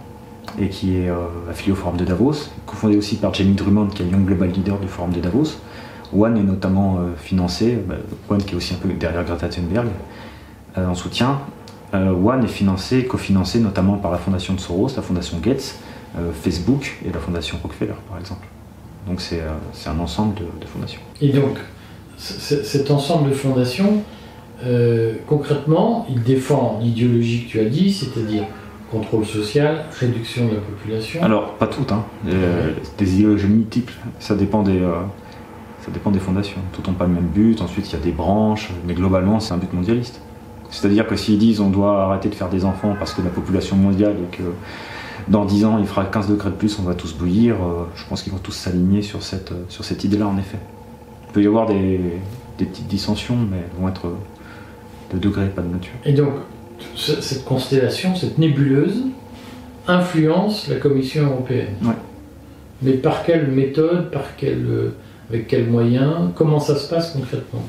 et 0.59 0.69
qui 0.69 0.97
est 0.97 1.09
euh, 1.09 1.17
affilié 1.51 1.73
au 1.73 1.77
Forum 1.77 1.97
de 1.97 2.05
Davos, 2.05 2.49
cofondé 2.67 2.97
aussi 2.97 3.17
par 3.17 3.35
Jamie 3.35 3.55
Drummond, 3.55 3.89
qui 3.89 4.03
est 4.03 4.07
Young 4.07 4.25
Global 4.25 4.51
Leader 4.51 4.79
du 4.79 4.89
Forum 4.89 5.13
de 5.13 5.21
Davos. 5.21 5.59
One 6.17 6.39
est 6.39 6.43
notamment 6.43 7.01
financé, 7.19 7.79
bah, 7.87 7.97
One 8.31 8.43
qui 8.43 8.55
est 8.55 8.57
aussi 8.57 8.73
un 8.73 8.79
peu 8.79 8.89
derrière 8.89 9.25
Greta 9.25 9.47
Thunberg, 9.47 9.89
en 10.75 10.95
soutien. 10.95 11.41
One 11.93 12.45
est 12.45 12.49
financé, 12.49 13.05
cofinancé 13.05 13.61
notamment 13.61 13.99
par 13.99 14.11
la 14.11 14.17
fondation 14.17 14.55
de 14.55 14.61
Soros, 14.61 14.89
la 14.97 15.03
fondation 15.03 15.37
Gates, 15.39 15.75
Facebook 16.41 16.97
et 17.05 17.13
la 17.13 17.19
fondation 17.19 17.59
Rockefeller 17.63 17.93
par 18.09 18.19
exemple. 18.19 18.47
Donc 19.07 19.21
c'est 19.21 19.43
un 19.43 19.99
ensemble 19.99 20.35
de, 20.37 20.45
de 20.59 20.67
fondations. 20.67 21.03
Et 21.21 21.29
donc, 21.29 21.59
cet 22.19 22.91
ensemble 22.91 23.31
de 23.31 23.35
fondations, 23.35 24.03
euh, 24.65 25.15
concrètement, 25.27 26.07
il 26.11 26.23
défend 26.23 26.81
l'idéologie 26.83 27.45
que 27.45 27.51
tu 27.51 27.61
as 27.61 27.65
dit, 27.65 27.93
c'est-à-dire 27.93 28.45
contrôle 28.91 29.25
social, 29.25 29.85
réduction 29.93 30.49
de 30.49 30.55
la 30.55 30.61
population. 30.61 31.23
Alors 31.23 31.55
pas 31.55 31.67
toutes, 31.67 31.93
hein. 31.93 32.05
Euh, 32.27 32.73
des 32.97 33.17
idéologies 33.17 33.47
multiples, 33.47 33.93
ça 34.19 34.35
dépend 34.35 34.63
des, 34.63 34.81
euh, 34.81 35.03
fondations. 36.21 36.61
Toutes 36.73 36.89
n'ont 36.89 36.95
pas 36.95 37.07
le 37.07 37.13
même 37.13 37.29
but, 37.29 37.61
ensuite 37.61 37.91
il 37.91 37.93
y 37.93 37.97
a 37.97 38.03
des 38.03 38.13
branches, 38.13 38.71
mais 38.87 38.95
globalement 38.95 39.41
c'est 39.41 39.55
un 39.55 39.59
but 39.59 39.73
mondialiste. 39.73 40.21
C'est-à-dire 40.71 41.07
que 41.07 41.17
s'ils 41.17 41.39
disent 41.39 41.61
on 41.61 41.71
doit 41.71 42.05
arrêter 42.05 42.29
de 42.29 42.35
faire 42.35 42.49
des 42.49 42.65
enfants 42.65 42.95
parce 42.99 43.15
que 43.15 43.23
la 43.23 43.31
population 43.31 43.77
mondiale 43.77 44.17
et 44.19 44.37
que 44.37 44.43
dans 45.29 45.45
10 45.45 45.65
ans 45.65 45.79
il 45.79 45.87
fera 45.87 46.05
15 46.05 46.29
degrés 46.29 46.51
de 46.51 46.57
plus, 46.57 46.79
on 46.79 46.83
va 46.83 46.95
tous 46.95 47.15
bouillir, 47.15 47.57
je 47.95 48.05
pense 48.07 48.23
qu'ils 48.23 48.33
vont 48.33 48.39
tous 48.39 48.53
s'aligner 48.53 49.01
sur 49.01 49.23
cette, 49.23 49.53
sur 49.69 49.85
cette 49.85 50.05
idée-là 50.05 50.27
en 50.27 50.37
effet. 50.37 50.59
Il 51.29 51.33
peut 51.33 51.43
y 51.43 51.47
avoir 51.47 51.67
des, 51.67 52.01
des 52.59 52.65
petites 52.65 52.89
dissensions, 52.89 53.37
mais 53.37 53.59
elles 53.59 53.81
vont 53.81 53.89
être 53.89 54.07
de 55.13 55.19
degré, 55.19 55.47
pas 55.47 55.63
de 55.63 55.69
nature. 55.73 55.93
Et 56.05 56.13
donc, 56.13 56.31
ce- 56.95 57.21
cette 57.21 57.45
constellation, 57.45 58.15
cette 58.17 58.39
nébuleuse, 58.39 59.05
influence 59.87 60.69
la 60.69 60.77
Commission 60.77 61.25
européenne. 61.25 61.75
Ouais. 61.83 61.93
Mais 62.83 62.93
par 62.93 63.25
quelle 63.25 63.49
méthode, 63.49 64.11
par 64.11 64.37
quel, 64.37 64.65
euh, 64.69 64.91
avec 65.31 65.47
quels 65.49 65.67
moyens, 65.67 66.31
comment 66.35 66.61
ça 66.61 66.77
se 66.77 66.89
passe 66.89 67.11
concrètement? 67.13 67.63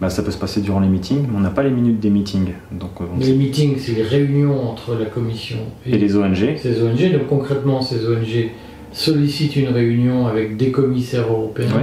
Bah, 0.00 0.10
ça 0.10 0.22
peut 0.22 0.30
se 0.30 0.38
passer 0.38 0.60
durant 0.60 0.78
les 0.78 0.86
meetings, 0.88 1.22
mais 1.28 1.36
on 1.36 1.40
n'a 1.40 1.50
pas 1.50 1.64
les 1.64 1.70
minutes 1.72 1.98
des 1.98 2.10
meetings. 2.10 2.52
Donc, 2.70 2.90
euh, 3.00 3.04
on 3.14 3.18
Les 3.18 3.34
meetings, 3.34 3.78
c'est 3.78 3.92
les 3.92 4.02
réunions 4.04 4.70
entre 4.70 4.94
la 4.94 5.06
Commission 5.06 5.58
et, 5.84 5.94
et 5.94 5.98
les 5.98 6.14
ONG, 6.16 6.56
ces 6.56 6.80
ONG. 6.82 7.12
Donc 7.12 7.26
concrètement, 7.28 7.80
ces 7.82 8.06
ONG 8.06 8.50
sollicitent 8.92 9.56
une 9.56 9.68
réunion 9.68 10.26
avec 10.28 10.56
des 10.56 10.70
commissaires 10.70 11.26
européens, 11.28 11.66
Ouais. 11.74 11.82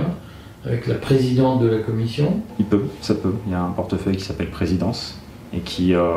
Avec 0.65 0.88
la 0.88 0.95
présidente 0.95 1.62
de 1.62 1.67
la 1.67 1.80
Commission. 1.80 2.41
Il 2.60 2.65
peut, 2.65 2.84
ça 3.01 3.15
peut. 3.15 3.34
Il 3.45 3.51
y 3.51 3.56
a 3.56 3.62
un 3.62 3.71
portefeuille 3.71 4.17
qui 4.17 4.23
s'appelle 4.23 4.49
Présidence 4.49 5.17
et 5.54 5.60
qui, 5.60 5.93
euh, 5.93 6.13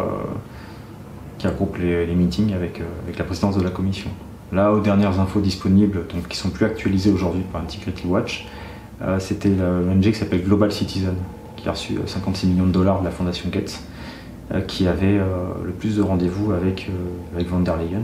qui 1.38 1.46
regroupe 1.46 1.76
les, 1.78 2.06
meetings 2.14 2.54
avec, 2.54 2.80
euh, 2.80 2.84
avec 3.04 3.18
la 3.18 3.24
présidence 3.24 3.56
de 3.56 3.62
la 3.62 3.70
commission. 3.70 4.10
Là, 4.52 4.72
aux 4.72 4.80
dernières 4.80 5.20
infos 5.20 5.40
disponibles, 5.40 6.06
donc, 6.12 6.28
qui 6.28 6.36
sont 6.36 6.48
plus 6.48 6.64
actualisées 6.64 7.12
aujourd'hui 7.12 7.42
par 7.52 7.60
Integrity 7.60 8.06
Watch, 8.06 8.46
euh, 9.02 9.18
c'était 9.18 9.50
l'ONG 9.50 10.00
qui 10.00 10.14
s'appelle 10.14 10.42
Global 10.42 10.72
Citizen, 10.72 11.14
qui 11.56 11.68
a 11.68 11.72
reçu 11.72 11.96
euh, 11.96 12.06
56 12.06 12.46
millions 12.46 12.66
de 12.66 12.72
dollars 12.72 13.00
de 13.00 13.04
la 13.04 13.10
fondation 13.10 13.50
Gates, 13.50 13.80
euh, 14.52 14.62
qui 14.62 14.88
avait 14.88 15.18
euh, 15.18 15.44
le 15.64 15.72
plus 15.72 15.96
de 15.96 16.02
rendez-vous 16.02 16.52
avec, 16.52 16.88
euh, 16.88 17.36
avec 17.36 17.48
Van 17.48 17.60
der 17.60 17.76
Leyen. 17.76 18.02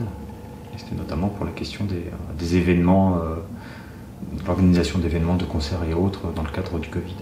C'était 0.76 0.96
notamment 0.96 1.28
pour 1.28 1.46
la 1.46 1.52
question 1.52 1.84
des, 1.84 1.94
euh, 1.94 2.38
des 2.38 2.56
événements, 2.56 3.16
euh, 3.16 3.36
l'organisation 4.46 4.98
d'événements, 4.98 5.36
de 5.36 5.44
concerts 5.44 5.80
et 5.88 5.94
autres 5.94 6.20
dans 6.34 6.42
le 6.42 6.50
cadre 6.50 6.78
du 6.78 6.88
Covid. 6.88 7.14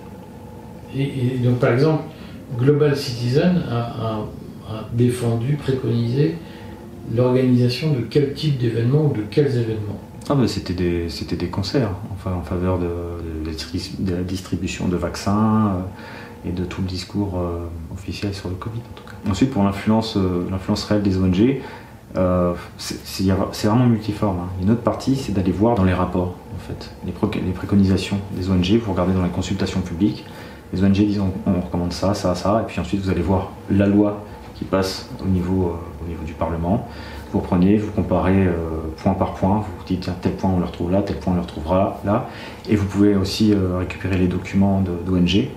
Et, 0.96 1.02
et 1.02 1.38
donc 1.38 1.58
par 1.58 1.72
exemple, 1.72 2.02
Global 2.58 2.96
Citizen 2.96 3.62
a, 3.70 3.78
a- 3.78 4.26
a 4.68 4.88
défendu, 4.92 5.54
préconisé 5.56 6.36
l'organisation 7.14 7.92
de 7.92 8.00
quel 8.08 8.32
type 8.34 8.58
d'événements 8.58 9.06
ou 9.06 9.12
de 9.12 9.22
quels 9.30 9.56
événements? 9.56 9.98
Ah 10.30 10.34
bah, 10.34 10.46
c'était 10.46 10.72
des 10.74 11.08
c'était 11.08 11.34
des 11.36 11.48
concerts 11.48 11.90
enfin 12.14 12.32
en 12.32 12.42
faveur 12.42 12.78
de, 12.78 12.86
la 13.44 14.22
distribution 14.22 14.86
de 14.88 14.96
vaccins 14.96 15.72
euh, 16.46 16.48
et 16.48 16.52
de 16.52 16.64
tout 16.64 16.80
le 16.80 16.86
discours 16.86 17.38
euh, 17.38 17.66
officiel 17.92 18.32
sur 18.32 18.48
le 18.48 18.54
Covid 18.54 18.78
en 18.78 18.94
tout 19.00 19.04
cas. 19.04 19.30
Ensuite 19.30 19.50
pour 19.50 19.64
l'influence 19.64 20.16
euh, 20.16 20.46
l'influence 20.50 20.84
réelle 20.84 21.02
des 21.02 21.18
ONG, 21.18 21.60
euh, 22.16 22.52
c'est 22.76 23.24
vraiment 23.24 23.86
multiforme. 23.86 24.40
hein. 24.40 24.48
Une 24.60 24.70
autre 24.70 24.82
partie 24.82 25.16
c'est 25.16 25.32
d'aller 25.32 25.52
voir 25.52 25.74
dans 25.74 25.84
les 25.84 25.94
rapports 25.94 26.34
en 26.54 26.58
fait 26.58 26.90
les, 27.06 27.52
préconisations 27.52 28.18
des 28.32 28.50
ONG. 28.50 28.80
Vous 28.84 28.92
regardez 28.92 29.14
dans 29.14 29.22
les 29.22 29.30
consultations 29.30 29.80
publiques, 29.80 30.24
les 30.72 30.84
ONG 30.84 30.92
disent 30.92 31.20
on, 31.20 31.60
recommande 31.60 31.92
ça, 31.92 32.12
ça, 32.12 32.34
ça, 32.34 32.62
et 32.62 32.66
puis 32.66 32.80
ensuite 32.80 33.00
vous 33.00 33.10
allez 33.10 33.22
voir 33.22 33.52
la 33.70 33.86
loi 33.86 34.22
qui 34.54 34.64
passe 34.64 35.08
au 35.24 35.28
niveau 35.28 35.78
euh, 36.08 36.26
du 36.26 36.34
Parlement. 36.34 36.86
Vous 37.32 37.40
prenez, 37.40 37.78
vous 37.78 37.90
comparez 37.92 38.46
euh, 38.46 38.52
point 38.98 39.14
par 39.14 39.32
point, 39.32 39.60
vous 39.60 39.84
dites 39.86 40.02
tiens, 40.02 40.14
tel 40.20 40.32
point 40.32 40.50
on 40.50 40.58
le 40.58 40.66
retrouve 40.66 40.90
là, 40.90 41.00
tel 41.00 41.16
point 41.16 41.32
on 41.32 41.36
le 41.36 41.42
retrouvera 41.42 41.98
là. 42.04 42.28
Et 42.68 42.76
vous 42.76 42.84
pouvez 42.84 43.16
aussi 43.16 43.54
récupérer 43.78 44.18
les 44.18 44.28
documents 44.28 44.82
d'ONG 44.82 45.48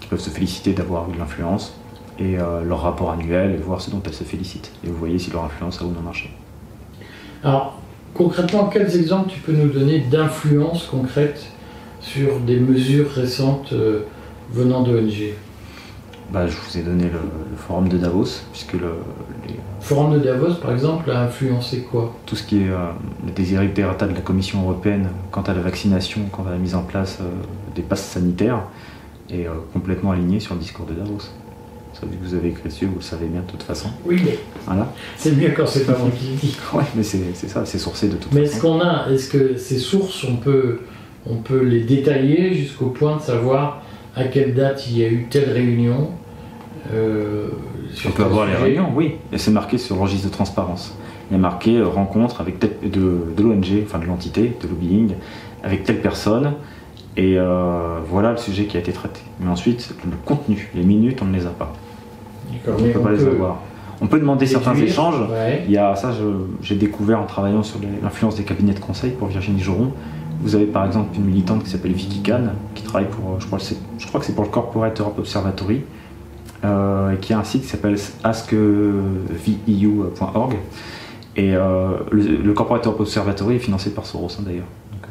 qui 0.00 0.08
peuvent 0.08 0.18
se 0.18 0.30
féliciter 0.30 0.72
d'avoir 0.72 1.08
eu 1.08 1.12
de 1.12 1.18
l'influence 1.18 1.79
et 2.20 2.38
euh, 2.38 2.62
leur 2.62 2.82
rapport 2.82 3.10
annuel 3.10 3.52
et 3.54 3.56
voir 3.56 3.80
ce 3.80 3.90
dont 3.90 4.02
elles 4.04 4.12
se 4.14 4.24
félicitent. 4.24 4.70
Et 4.84 4.88
vous 4.88 4.96
voyez 4.96 5.18
si 5.18 5.30
leur 5.30 5.44
influence 5.44 5.80
a 5.80 5.84
ou 5.84 5.90
non 5.90 6.02
marché. 6.02 6.30
Alors 7.42 7.80
concrètement, 8.14 8.66
quels 8.66 8.94
exemples 8.96 9.30
tu 9.30 9.40
peux 9.40 9.52
nous 9.52 9.68
donner 9.68 10.00
d'influence 10.00 10.84
concrète 10.86 11.46
sur 12.00 12.38
des 12.40 12.58
mesures 12.60 13.10
récentes 13.10 13.72
euh, 13.72 14.00
venant 14.52 14.82
d'ONG 14.82 15.32
Bah, 16.32 16.46
je 16.46 16.56
vous 16.56 16.78
ai 16.78 16.82
donné 16.82 17.04
le, 17.04 17.10
le 17.50 17.56
forum 17.56 17.88
de 17.88 17.96
Davos, 17.98 18.42
puisque 18.52 18.74
le, 18.74 18.94
les- 19.46 19.54
Le 19.54 19.58
Forum 19.80 20.12
de 20.12 20.18
Davos, 20.18 20.54
par 20.60 20.72
exemple, 20.72 21.10
a 21.10 21.22
influencé 21.22 21.82
quoi? 21.90 22.14
Tout 22.26 22.36
ce 22.36 22.42
qui 22.42 22.62
est 22.62 22.68
euh, 22.70 22.76
les 23.26 23.32
desiderata 23.32 24.06
de 24.06 24.14
la 24.14 24.20
Commission 24.20 24.62
européenne 24.62 25.08
quant 25.30 25.42
à 25.42 25.54
la 25.54 25.60
vaccination, 25.60 26.20
quant 26.30 26.44
à 26.46 26.50
la 26.50 26.58
mise 26.58 26.74
en 26.74 26.82
place 26.82 27.18
euh, 27.20 27.24
des 27.74 27.82
passes 27.82 28.04
sanitaires, 28.04 28.62
est 29.30 29.46
euh, 29.46 29.52
complètement 29.72 30.10
aligné 30.12 30.38
sur 30.40 30.54
le 30.54 30.60
discours 30.60 30.84
de 30.86 30.92
Davos. 30.94 31.18
Ça, 32.00 32.06
vu 32.06 32.16
que 32.16 32.24
vous 32.24 32.34
avez 32.34 32.48
écrit 32.48 32.64
dessus, 32.68 32.86
vous 32.86 32.96
le 32.96 33.02
savez 33.02 33.26
bien 33.26 33.42
de 33.42 33.46
toute 33.50 33.62
façon. 33.62 33.88
Oui, 34.06 34.20
mais 34.24 34.38
Voilà. 34.66 34.90
c'est 35.16 35.32
mieux 35.36 35.52
quand 35.54 35.66
c'est 35.66 35.84
pas 35.84 35.98
moi 35.98 36.08
qui 36.16 36.30
le 36.30 36.36
dis. 36.36 36.56
Ouais, 36.74 36.84
mais 36.96 37.02
c'est 37.02 37.34
ça, 37.48 37.66
c'est 37.66 37.78
sourcé 37.78 38.08
de 38.08 38.16
toute 38.16 38.32
Mais 38.32 38.42
est-ce 38.42 38.54
façon. 38.56 38.78
qu'on 38.78 38.80
a, 38.80 39.10
est-ce 39.10 39.28
que 39.28 39.56
ces 39.58 39.78
sources, 39.78 40.24
on 40.24 40.36
peut, 40.36 40.80
on 41.26 41.36
peut 41.36 41.62
les 41.62 41.80
détailler 41.82 42.54
jusqu'au 42.54 42.86
point 42.86 43.16
de 43.16 43.22
savoir 43.22 43.82
à 44.16 44.24
quelle 44.24 44.54
date 44.54 44.86
il 44.88 44.98
y 44.98 45.04
a 45.04 45.08
eu 45.08 45.26
telle 45.28 45.50
réunion 45.52 46.10
euh, 46.92 47.48
On 48.06 48.10
peut 48.10 48.24
avoir 48.24 48.46
les 48.46 48.54
réunions, 48.54 48.90
oui. 48.94 49.16
Et 49.32 49.38
c'est 49.38 49.50
marqué 49.50 49.76
sur 49.78 49.96
le 49.96 50.00
registre 50.02 50.28
de 50.28 50.32
transparence. 50.32 50.94
Il 51.30 51.34
y 51.34 51.36
a 51.36 51.40
marqué 51.40 51.76
euh, 51.76 51.86
rencontre 51.86 52.40
avec 52.40 52.58
de 52.58 53.42
l'ONG, 53.42 53.82
enfin 53.84 53.98
de 53.98 54.06
l'entité, 54.06 54.56
de 54.60 54.66
lobbying, 54.68 55.12
avec 55.62 55.84
telle 55.84 56.00
personne. 56.00 56.54
Et 57.16 57.34
euh, 57.36 57.98
voilà 58.08 58.30
le 58.30 58.36
sujet 58.38 58.64
qui 58.64 58.76
a 58.76 58.80
été 58.80 58.92
traité. 58.92 59.20
Mais 59.40 59.48
ensuite, 59.50 59.94
le 60.04 60.12
contenu, 60.24 60.70
les 60.74 60.82
minutes, 60.82 61.20
on 61.22 61.26
ne 61.26 61.36
les 61.36 61.44
a 61.46 61.50
pas. 61.50 61.72
On 62.66 62.80
ne 62.80 62.92
peut 62.92 63.00
pas 63.00 63.12
les 63.12 63.26
avoir. 63.26 63.58
On 64.02 64.06
peut 64.06 64.18
demander 64.18 64.46
certains 64.46 64.74
échanges. 64.86 65.20
ouais. 65.30 65.62
Il 65.66 65.72
y 65.72 65.76
a 65.78 65.94
ça, 65.94 66.10
j'ai 66.62 66.74
découvert 66.76 67.20
en 67.20 67.26
travaillant 67.26 67.62
sur 67.62 67.78
l'influence 68.02 68.36
des 68.36 68.44
cabinets 68.44 68.72
de 68.72 68.80
conseil 68.80 69.10
pour 69.12 69.28
Virginie 69.28 69.60
Joron. 69.60 69.92
Vous 70.42 70.54
avez 70.54 70.64
par 70.64 70.86
exemple 70.86 71.14
une 71.16 71.24
militante 71.26 71.64
qui 71.64 71.70
s'appelle 71.70 71.92
Vicky 71.92 72.20
Kahn, 72.22 72.52
qui 72.74 72.82
travaille 72.82 73.08
pour, 73.10 73.32
euh, 73.32 73.36
je 73.40 73.46
crois, 73.46 73.58
que 73.58 73.64
c'est- 73.64 73.76
je 73.98 74.06
crois 74.06 74.20
que 74.20 74.26
c'est 74.26 74.34
pour 74.34 74.44
le 74.44 74.48
Corporate 74.50 74.98
Europe 74.98 75.18
Observatory, 75.18 75.82
euh, 76.64 77.10
et 77.12 77.16
qui 77.18 77.34
a 77.34 77.38
un 77.38 77.44
site 77.44 77.60
qui 77.62 77.68
s'appelle 77.68 77.96
askveu.org. 79.30 80.54
Et 81.36 81.54
euh, 81.54 81.90
le, 82.10 82.22
le 82.36 82.52
Corporate 82.54 82.86
Europe 82.86 83.00
Observatory 83.00 83.56
est 83.56 83.60
financé 83.60 83.90
par 83.90 84.06
Soros 84.06 84.28
hein, 84.38 84.42
d'ailleurs. 84.46 84.64
Donc, 84.92 85.02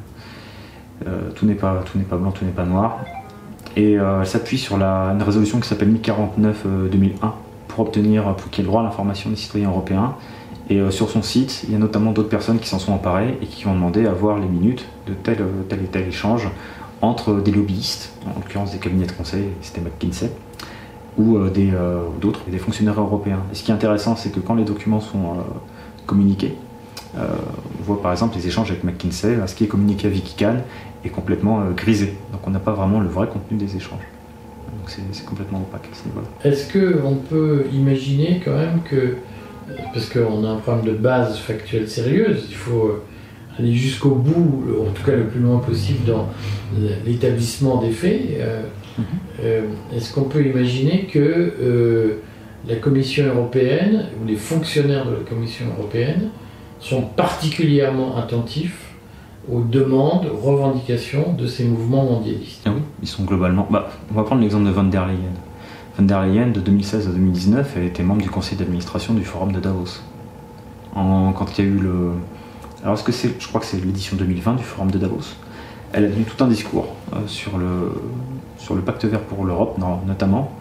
euh, 1.07 1.29
tout 1.35 1.45
n'est 1.45 1.53
pas, 1.55 1.83
tout 1.85 1.97
n'est 1.97 2.03
pas 2.03 2.17
blanc, 2.17 2.31
tout 2.31 2.43
n'est 2.45 2.51
pas 2.51 2.65
noir. 2.65 2.97
Et 3.81 3.93
elle 3.93 4.25
s'appuie 4.25 4.57
sur 4.57 4.75
une 4.75 5.23
résolution 5.23 5.59
qui 5.61 5.69
s'appelle 5.69 5.93
1049-2001 5.93 7.31
pour 7.69 7.79
obtenir, 7.79 8.35
pour 8.35 8.49
qu'il 8.49 8.59
y 8.59 8.61
ait 8.61 8.63
le 8.63 8.67
droit 8.67 8.81
à 8.81 8.83
l'information 8.83 9.29
des 9.29 9.37
citoyens 9.37 9.69
européens. 9.69 10.15
Et 10.69 10.81
sur 10.91 11.09
son 11.09 11.21
site, 11.21 11.63
il 11.65 11.71
y 11.71 11.75
a 11.75 11.79
notamment 11.79 12.11
d'autres 12.11 12.27
personnes 12.27 12.59
qui 12.59 12.67
s'en 12.67 12.77
sont 12.77 12.91
emparées 12.91 13.37
et 13.41 13.45
qui 13.45 13.67
ont 13.67 13.73
demandé 13.73 14.05
à 14.05 14.11
voir 14.11 14.37
les 14.37 14.47
minutes 14.47 14.85
de 15.07 15.13
tel, 15.13 15.37
et 15.71 15.85
tel 15.85 16.07
échange 16.09 16.49
entre 17.01 17.35
des 17.41 17.51
lobbyistes, 17.51 18.11
en 18.25 18.39
l'occurrence 18.39 18.71
des 18.71 18.77
cabinets 18.77 19.05
de 19.05 19.11
conseil, 19.11 19.45
c'était 19.61 19.81
McKinsey, 19.81 20.31
ou 21.17 21.37
euh, 21.37 21.51
euh, 21.57 22.01
d'autres, 22.19 22.41
des 22.49 22.57
fonctionnaires 22.57 22.99
européens. 22.99 23.39
Et 23.51 23.55
ce 23.55 23.63
qui 23.63 23.71
est 23.71 23.73
intéressant, 23.73 24.15
c'est 24.15 24.31
que 24.31 24.39
quand 24.39 24.55
les 24.55 24.65
documents 24.65 25.01
sont 25.01 25.17
euh, 25.17 25.41
communiqués, 26.05 26.55
on 27.17 27.83
voit 27.83 28.03
par 28.03 28.11
exemple 28.11 28.37
les 28.37 28.45
échanges 28.45 28.69
avec 28.69 28.83
McKinsey, 28.83 29.35
ce 29.47 29.55
qui 29.55 29.63
est 29.63 29.67
communiqué 29.67 30.07
à 30.07 30.11
Wikican 30.11 30.57
est 31.05 31.09
complètement 31.09 31.63
grisé. 31.75 32.13
Donc 32.31 32.41
on 32.45 32.49
n'a 32.49 32.59
pas 32.59 32.73
vraiment 32.73 32.99
le 32.99 33.09
vrai 33.09 33.27
contenu 33.27 33.57
des 33.57 33.75
échanges. 33.75 34.05
Donc 34.77 34.89
c'est, 35.11 35.25
complètement 35.25 35.59
opaque 35.59 35.87
à 35.91 35.95
ce 35.95 36.07
niveau-là. 36.07 36.27
Est-ce 36.43 36.71
qu'on 36.71 37.15
peut 37.15 37.65
imaginer 37.73 38.41
quand 38.43 38.55
même 38.55 38.81
que, 38.83 39.15
parce 39.93 40.09
qu'on 40.09 40.43
a 40.43 40.49
un 40.49 40.57
problème 40.57 40.85
de 40.85 40.97
base 40.97 41.37
factuelle 41.37 41.89
sérieuse, 41.89 42.45
il 42.49 42.55
faut 42.55 43.01
aller 43.57 43.73
jusqu'au 43.73 44.11
bout, 44.11 44.63
en 44.87 44.91
tout 44.91 45.03
cas 45.03 45.15
le 45.15 45.25
plus 45.25 45.39
loin 45.39 45.59
possible 45.59 46.05
dans 46.05 46.29
l'établissement 47.05 47.81
des 47.81 47.91
faits. 47.91 48.21
Euh, 49.43 49.61
est-ce 49.95 50.13
qu'on 50.13 50.23
peut 50.23 50.45
imaginer 50.45 51.05
que 51.05 51.19
euh, 51.19 52.21
la 52.67 52.75
Commission 52.75 53.25
européenne 53.25 54.07
ou 54.21 54.27
les 54.27 54.35
fonctionnaires 54.35 55.05
de 55.05 55.15
la 55.15 55.23
Commission 55.29 55.65
européenne 55.77 56.29
sont 56.79 57.01
particulièrement 57.01 58.17
attentifs 58.17 58.88
aux 59.51 59.61
demandes, 59.61 60.27
aux 60.31 60.37
revendications 60.37 61.33
de 61.33 61.47
ces 61.47 61.65
mouvements 61.65 62.03
mondialistes 62.03 62.61
ah 62.65 62.71
Oui, 62.73 62.81
ils 63.01 63.07
sont 63.07 63.23
globalement. 63.23 63.67
Bah, 63.69 63.89
on 64.11 64.15
va 64.15 64.23
prendre 64.23 64.41
l'exemple 64.41 64.65
de 64.65 64.71
von 64.71 64.83
der 64.83 65.05
Leyen. 65.07 65.33
Von 65.97 66.05
der 66.05 66.25
Leyen, 66.25 66.47
de 66.47 66.59
2016 66.59 67.07
à 67.07 67.11
2019, 67.11 67.73
elle 67.77 67.85
était 67.85 68.03
membre 68.03 68.21
du 68.21 68.29
conseil 68.29 68.57
d'administration 68.57 69.13
du 69.13 69.23
Forum 69.23 69.51
de 69.51 69.59
Davos. 69.59 70.01
quand 70.93 71.57
il 71.57 71.65
y 71.65 71.67
a 71.67 71.71
eu 71.71 71.77
le. 71.77 72.11
Alors, 72.83 72.95
est-ce 72.95 73.03
que 73.03 73.11
c'est. 73.11 73.39
Je 73.39 73.47
crois 73.47 73.59
que 73.59 73.67
c'est 73.67 73.83
l'édition 73.83 74.15
2020 74.17 74.55
du 74.55 74.63
Forum 74.63 74.91
de 74.91 74.97
Davos. 74.97 75.35
Elle 75.91 76.05
a 76.05 76.09
tenu 76.09 76.23
tout 76.23 76.43
un 76.43 76.47
discours 76.47 76.93
euh, 77.13 77.17
sur 77.25 77.57
le, 77.57 77.93
sur 78.57 78.75
le 78.75 78.81
pacte 78.81 79.05
vert 79.05 79.21
pour 79.21 79.43
l'Europe 79.43 79.79
notamment, 80.05 80.51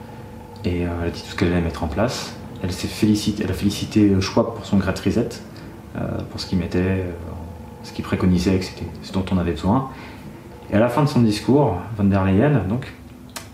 et 0.64 0.87
euh, 0.87 0.88
elle 1.03 1.09
a 1.09 1.11
dit 1.11 1.22
tout 1.22 1.33
ce 1.33 1.37
qu'elle 1.37 1.53
allait 1.53 1.61
mettre 1.61 1.85
en 1.85 1.88
place. 1.88 2.35
Elle, 2.62 2.72
félicité, 2.72 3.44
elle 3.44 3.51
a 3.51 3.55
félicité 3.55 4.09
euh, 4.09 4.20
Schwab 4.20 4.55
pour 4.55 4.64
son 4.64 4.79
Great 4.79 4.98
Reset, 4.98 5.29
pour 6.31 6.38
ce 6.38 6.46
qu'il 6.46 6.59
mettait, 6.59 7.07
ce 7.83 7.93
qu'il 7.93 8.05
préconisait, 8.05 8.61
c'était 8.61 8.87
ce 9.03 9.12
dont 9.12 9.25
on 9.33 9.38
avait 9.38 9.53
besoin. 9.53 9.91
Et 10.71 10.75
à 10.75 10.81
la 10.81 10.88
fin 10.88 11.03
de 11.03 11.09
son 11.09 11.21
discours, 11.21 11.77
von 11.97 12.05
der 12.05 12.25
Leyen, 12.25 12.62
donc, 12.69 12.93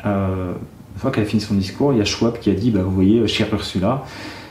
une 0.05 1.01
fois 1.01 1.11
qu'elle 1.11 1.25
a 1.25 1.27
fini 1.27 1.41
son 1.41 1.55
discours, 1.55 1.93
il 1.93 1.99
y 1.99 2.03
a 2.03 2.05
Schwab 2.05 2.39
qui 2.39 2.51
a 2.51 2.55
dit, 2.55 2.71
bah, 2.71 2.83
vous 2.83 2.91
voyez, 2.91 3.27
chère 3.29 3.53
Ursula, 3.53 4.03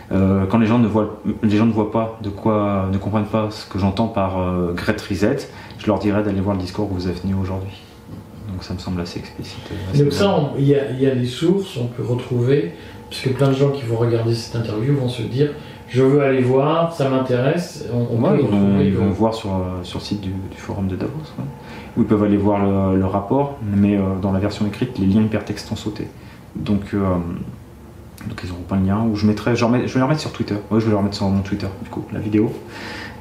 quand 0.09 0.57
les 0.59 0.67
gens, 0.67 0.79
ne 0.79 0.87
voient, 0.87 1.19
les 1.41 1.57
gens 1.57 1.65
ne 1.65 1.73
voient 1.73 1.91
pas 1.91 2.17
de 2.21 2.29
quoi, 2.29 2.87
ne 2.91 2.97
comprennent 2.97 3.25
pas 3.25 3.49
ce 3.51 3.65
que 3.65 3.79
j'entends 3.79 4.07
par 4.07 4.73
Great 4.73 5.01
Reset, 5.01 5.49
je 5.77 5.87
leur 5.87 5.99
dirais 5.99 6.23
d'aller 6.23 6.39
voir 6.39 6.55
le 6.55 6.61
discours 6.61 6.87
que 6.87 6.93
vous 6.93 7.07
avez 7.07 7.19
tenu 7.19 7.33
aujourd'hui 7.35 7.81
donc 8.53 8.63
ça 8.63 8.73
me 8.73 8.79
semble 8.79 9.01
assez 9.01 9.19
explicite. 9.19 9.59
donc 9.95 10.13
ça, 10.13 10.51
il 10.57 10.67
y, 10.67 10.75
a 10.75 11.15
des 11.15 11.25
sources, 11.25 11.77
on 11.77 11.87
peut 11.87 12.03
retrouver, 12.03 12.73
puisque 13.09 13.33
plein 13.33 13.49
de 13.49 13.55
gens 13.55 13.71
qui 13.71 13.83
vont 13.83 13.97
regarder 13.97 14.33
cette 14.35 14.55
interview 14.55 14.95
vont 14.95 15.09
se 15.09 15.23
dire 15.23 15.51
je 15.89 16.01
veux 16.01 16.21
aller 16.21 16.41
voir, 16.41 16.93
ça 16.93 17.09
m'intéresse. 17.09 17.85
On, 17.93 18.35
ils, 18.81 18.93
vont, 18.93 19.09
voir 19.09 19.33
sur, 19.33 19.51
euh, 19.51 19.83
sur 19.83 19.99
le 19.99 20.03
site 20.03 20.21
du, 20.21 20.31
forum 20.57 20.87
de 20.87 20.95
Davos. 20.95 21.11
Ou 21.95 22.01
ils 22.01 22.07
peuvent 22.07 22.23
aller 22.23 22.37
voir 22.37 22.65
le, 22.95 23.05
rapport, 23.05 23.57
mais 23.63 23.97
euh, 23.97 24.01
dans 24.21 24.31
la 24.31 24.39
version 24.39 24.65
écrite, 24.65 24.97
les 24.97 25.05
liens 25.05 25.21
hypertextes 25.21 25.67
sont 25.67 25.75
sautés. 25.75 26.07
Donc, 26.55 26.93
euh, 26.93 26.99
donc 28.27 28.39
ils 28.43 28.49
n'auront 28.49 28.63
pas 28.63 28.75
le 28.75 28.85
lien. 28.85 29.03
Ou 29.03 29.15
je, 29.15 29.27
mettrai, 29.27 29.55
je, 29.55 29.65
vais 29.65 29.85
les 29.85 30.01
remettre 30.01 30.21
sur 30.21 30.31
Twitter. 30.31 30.55
Ouais, 30.71 30.79
je 30.79 30.85
vais 30.85 30.91
les 30.91 30.97
remettre 30.97 31.15
sur 31.15 31.27
mon 31.27 31.41
Twitter, 31.41 31.67
du 31.83 31.89
coup, 31.89 32.05
la 32.11 32.19
vidéo. 32.19 32.51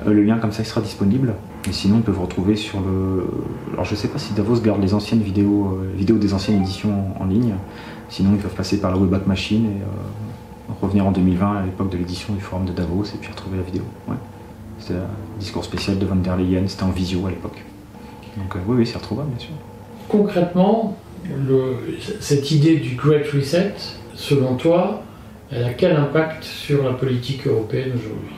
le 0.07 0.23
lien, 0.23 0.39
comme 0.39 0.53
ça, 0.53 0.63
il 0.63 0.67
sera 0.67 0.81
disponible. 0.81 1.35
Et 1.69 1.73
sinon, 1.73 1.97
ils 1.97 2.03
peuvent 2.03 2.21
retrouver 2.21 2.57
sur 2.57 2.81
le. 2.81 3.27
Alors, 3.75 3.85
je 3.85 3.95
sais 3.95 4.09
pas 4.09 4.19
si 4.19 4.33
Davos 4.33 4.61
garde 4.61 4.81
les 4.81 4.95
anciennes 4.95 5.23
vidéos, 5.23 5.79
vidéos 5.95 6.17
des 6.17 6.33
anciennes 6.33 6.63
éditions 6.63 7.05
en, 7.21 7.27
ligne. 7.27 7.55
Sinon, 8.09 8.31
ils 8.33 8.41
peuvent 8.41 8.55
passer 8.55 8.81
par 8.81 8.91
la 8.91 8.97
Webback 8.97 9.27
Machine 9.27 9.67
et 9.67 9.83
revenir 10.81 11.07
en 11.07 11.13
2020 11.13 11.57
à 11.57 11.63
l'époque 11.63 11.91
de 11.91 11.99
l'édition 11.99 12.35
du 12.35 12.41
forum 12.41 12.65
de 12.65 12.73
Davos 12.73 13.05
et 13.05 13.19
puis 13.21 13.31
retrouver 13.31 13.59
la 13.59 13.63
vidéo. 13.63 13.83
Ouais. 14.09 14.17
C'était 14.79 14.95
un 14.95 15.39
discours 15.39 15.65
spécial 15.65 15.99
de 15.99 16.07
Van 16.07 16.17
der 16.17 16.37
Leyen, 16.37 16.67
c'était 16.67 16.83
en 16.83 16.91
visio 16.91 17.27
à 17.27 17.31
l'époque. 17.31 17.63
Donc, 18.37 18.57
euh, 18.57 18.59
oui, 18.67 18.77
oui, 18.79 18.87
c'est 18.87 18.97
retrouvable, 18.97 19.31
bien 19.31 19.39
sûr. 19.39 19.55
Concrètement, 20.09 20.97
le, 21.25 21.99
cette 22.21 22.51
idée 22.51 22.77
du 22.77 22.97
Great 22.97 23.27
Reset, 23.29 23.75
selon 24.15 24.57
toi, 24.57 25.03
elle 25.51 25.65
a 25.65 25.73
quel 25.75 25.97
impact 25.97 26.45
sur 26.45 26.83
la 26.83 26.93
politique 26.93 27.47
européenne 27.47 27.93
aujourd'hui? 27.95 28.35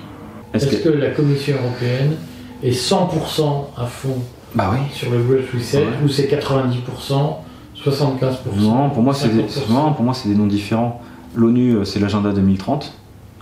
Est-ce 0.52 0.82
que 0.82 0.88
la 0.88 1.10
Commission 1.10 1.56
européenne 1.62 2.16
et 2.62 2.72
100% 2.72 3.66
à 3.76 3.86
fond 3.86 4.16
bah 4.54 4.70
oui. 4.72 4.78
sur 4.92 5.10
le 5.10 5.22
Great 5.22 5.46
Reset, 5.52 5.84
ou 6.04 6.08
c'est 6.08 6.28
90%, 6.28 7.36
75% 7.84 8.56
Non, 8.56 8.90
pour 8.90 9.02
moi, 9.02 9.14
c'est 9.14 9.28
des, 9.28 9.42
pour 9.42 10.02
moi, 10.02 10.14
c'est 10.14 10.28
des 10.28 10.34
noms 10.34 10.46
différents. 10.46 11.02
L'ONU, 11.34 11.76
euh, 11.76 11.84
c'est 11.84 12.00
l'agenda 12.00 12.32
2030, 12.32 12.92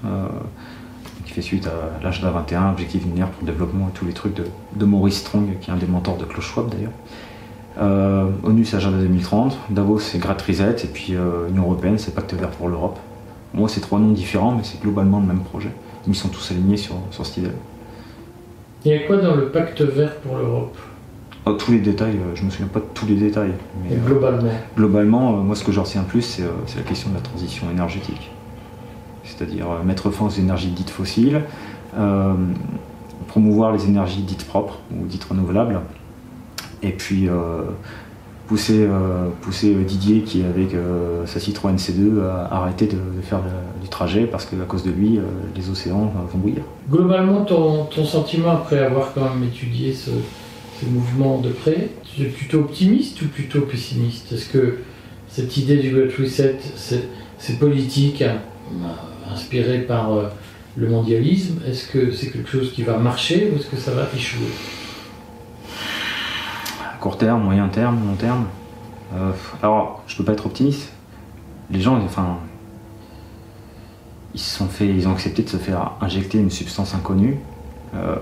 euh, 0.05 0.26
qui 1.26 1.33
fait 1.33 1.42
suite 1.42 1.66
à 1.66 2.02
l'agenda 2.02 2.31
21, 2.31 2.70
objectif 2.70 3.05
linéaire 3.05 3.28
pour 3.28 3.46
le 3.46 3.52
développement 3.52 3.88
et 3.88 3.96
tous 3.96 4.05
les 4.05 4.12
trucs 4.12 4.35
de, 4.35 4.85
Maurice 4.85 5.18
Strong, 5.18 5.59
qui 5.61 5.70
est 5.70 5.72
un 5.72 5.76
des 5.76 5.87
mentors 5.87 6.16
de 6.16 6.24
Klaus 6.24 6.44
Schwab 6.44 6.70
d'ailleurs. 6.70 6.92
Euh, 7.78 8.26
ONU, 8.42 8.64
c'est 8.64 8.76
l'agenda 8.76 8.98
2030, 8.98 9.57
Davos, 9.70 9.98
c'est 9.98 10.18
Great 10.18 10.40
Reset, 10.42 10.85
et 10.85 10.88
puis 10.88 11.14
Union 11.48 11.62
Européenne, 11.62 11.98
c'est 11.98 12.14
Pacte 12.14 12.35
Vert 12.35 12.50
pour 12.50 12.68
l'Europe. 12.68 12.98
Moi, 13.55 13.68
c'est 13.68 13.81
trois 13.81 13.98
noms 13.98 14.12
différents, 14.12 14.52
mais 14.52 14.62
c'est 14.62 14.81
globalement 14.81 15.20
le 15.20 15.26
même 15.26 15.40
projet. 15.40 15.70
Ils 16.07 16.14
sont 16.14 16.28
tous 16.28 16.50
alignés 16.50 16.76
sur, 16.76 16.96
sur 17.11 17.24
cette 17.24 17.38
idée 17.38 17.50
il 18.85 18.90
y 18.90 18.94
a 18.96 19.07
quoi 19.07 19.16
dans 19.18 19.37
le 19.37 19.48
pacte 19.48 19.81
vert 19.81 20.16
pour 20.16 20.37
l'Europe? 20.37 20.76
Oh, 21.46 21.52
Tous 21.52 21.72
les 21.72 21.78
détails, 21.78 22.16
euh, 22.16 22.35
je 22.35 22.44
me 22.44 22.50
souviens 22.50 22.68
pas 22.68 22.81
de 22.81 22.87
tous 22.94 23.07
les 23.07 23.14
détails. 23.14 23.55
Mais, 23.83 23.96
globalement 23.96 24.48
euh, 24.48 24.76
Globalement, 24.76 25.33
euh, 25.33 25.37
moi 25.42 25.57
ce 25.57 25.64
que 25.64 25.72
je 25.72 25.81
retiens 25.81 26.02
plus, 26.02 26.22
c'est 26.66 26.76
la 26.76 26.83
question 26.83 27.11
de 27.11 27.14
la 27.14 27.20
transition 27.20 27.70
énergétique. 27.70 28.31
C'est-à-dire 29.24 29.66
mettre 29.85 30.11
fin 30.11 30.26
aux 30.26 30.31
énergies 30.31 30.70
dites 30.70 30.90
fossiles, 30.90 31.42
promouvoir 33.28 33.72
les 33.72 33.87
énergies 33.87 34.22
dites 34.22 34.44
propres 34.44 34.78
ou 34.92 35.07
dites 35.07 35.24
renouvelables, 35.24 35.81
et 36.83 36.90
puis 36.90 37.28
pousser, 38.48 38.87
pousser 39.40 39.74
Didier 39.74 40.22
qui 40.22 40.42
avec 40.42 40.76
sa 41.26 41.38
Citroën 41.38 41.76
C2 41.76 42.20
a 42.20 42.57
arrêté 42.57 42.87
de, 42.87 42.98
faire 43.22 43.40
du 43.81 43.88
trajet 43.88 44.26
parce 44.26 44.44
qu'à 44.44 44.57
cause 44.66 44.83
de 44.83 44.90
lui 44.90 45.20
les 45.55 45.70
océans 45.70 46.12
vont 46.33 46.38
bouillir. 46.38 46.62
Globalement 46.90 47.44
ton, 47.44 47.85
ton, 47.85 48.05
sentiment 48.05 48.50
après 48.50 48.81
avoir 48.81 49.14
quand 49.14 49.22
même 49.22 49.44
étudié 49.44 49.94
ce, 49.94 50.11
ce 50.83 50.87
mouvement 50.87 51.38
de 51.38 51.51
près, 51.51 51.90
tu 52.03 52.23
es 52.23 52.27
plutôt 52.27 52.61
optimiste 52.61 53.23
ou 53.23 53.29
plutôt 53.29 53.61
pessimiste? 53.62 54.33
Est-ce 54.33 54.49
que 54.49 54.79
cette 55.29 55.57
idée 55.57 55.77
du 55.77 55.90
Great 55.90 56.12
Reset, 56.16 56.57
c'est 57.38 57.59
politique, 57.59 58.25
inspiré 59.31 59.83
par 59.83 60.11
le 60.77 60.88
mondialisme, 60.88 61.61
est-ce 61.68 61.87
que 61.87 62.11
c'est 62.11 62.31
quelque 62.31 62.51
chose 62.51 62.73
qui 62.73 62.83
va 62.83 62.99
marcher 62.99 63.51
ou 63.51 63.59
est-ce 63.59 63.66
que 63.66 63.77
ça 63.77 63.92
va 63.92 64.09
échouer? 64.14 64.49
Court 67.01 67.18
terme, 67.18 67.42
moyen 67.45 67.68
terme, 67.68 67.99
long 68.07 68.14
terme? 68.14 68.47
Euh, 69.14 69.33
alors, 69.62 70.03
je 70.07 70.16
peux 70.16 70.25
pas 70.25 70.33
être 70.33 70.47
optimiste. 70.47 70.92
Les 71.71 71.81
gens, 71.81 71.97
enfin, 72.05 72.38
ils 74.35 74.40
sont 74.40 74.68
ils 74.81 75.07
ont 75.07 75.12
accepté 75.12 75.42
de 75.42 75.49
se 75.49 75.57
faire 75.57 75.92
injecter 76.01 76.38
une 76.38 76.51
substance 76.51 76.95
inconnue 76.95 77.38
euh, 77.95 78.16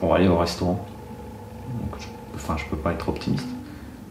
pour 0.00 0.14
aller 0.14 0.28
au 0.28 0.38
restaurant. 0.38 0.86
Enfin, 2.48 2.56
je 2.56 2.64
peux 2.70 2.76
pas 2.76 2.92
être 2.92 3.08
optimiste. 3.08 3.46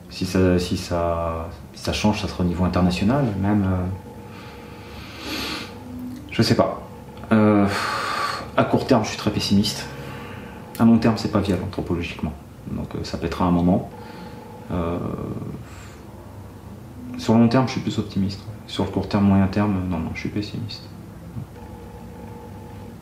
Si 0.10 0.26
ça, 0.26 0.60
si 0.60 0.78
ça, 0.78 1.50
ça 1.74 1.92
change, 1.92 2.22
ça 2.22 2.28
sera 2.28 2.44
au 2.44 2.48
niveau 2.48 2.64
international, 2.66 3.26
même. 3.42 3.64
Euh, 3.64 3.86
je 6.32 6.42
sais 6.44 6.56
pas. 6.56 6.82
à 7.32 8.64
court 8.64 8.86
terme, 8.86 9.04
je 9.04 9.10
suis 9.10 9.18
très 9.18 9.32
pessimiste. 9.32 9.88
À 10.80 10.86
long 10.86 11.00
terme, 11.00 11.16
c'est 11.18 11.32
pas 11.32 11.40
viable 11.40 11.64
anthropologiquement. 11.64 12.34
Donc 12.72 12.96
euh, 12.96 13.04
ça 13.04 13.18
pètera 13.18 13.46
un 13.46 13.52
moment. 13.52 13.90
Euh, 14.72 14.98
sur 17.18 17.34
le 17.34 17.40
long 17.40 17.48
terme, 17.48 17.68
je 17.68 17.74
suis 17.74 17.82
plus 17.82 17.98
optimiste. 17.98 18.42
Sur 18.68 18.86
le 18.86 18.92
court 18.92 19.08
terme, 19.08 19.26
moyen 19.26 19.48
terme, 19.48 19.74
non, 19.90 20.00
non, 20.00 20.12
je 20.14 20.20
suis 20.20 20.30
pessimiste. 20.30 20.84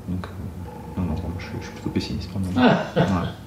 Donc, 0.08 0.26
euh, 0.26 1.02
non, 1.02 1.06
non, 1.08 1.16
je 1.40 1.46
suis, 1.46 1.72
plutôt 1.72 1.90
pessimiste 1.90 2.30
pour 2.30 2.40
le 2.40 2.48
moment. 2.48 2.70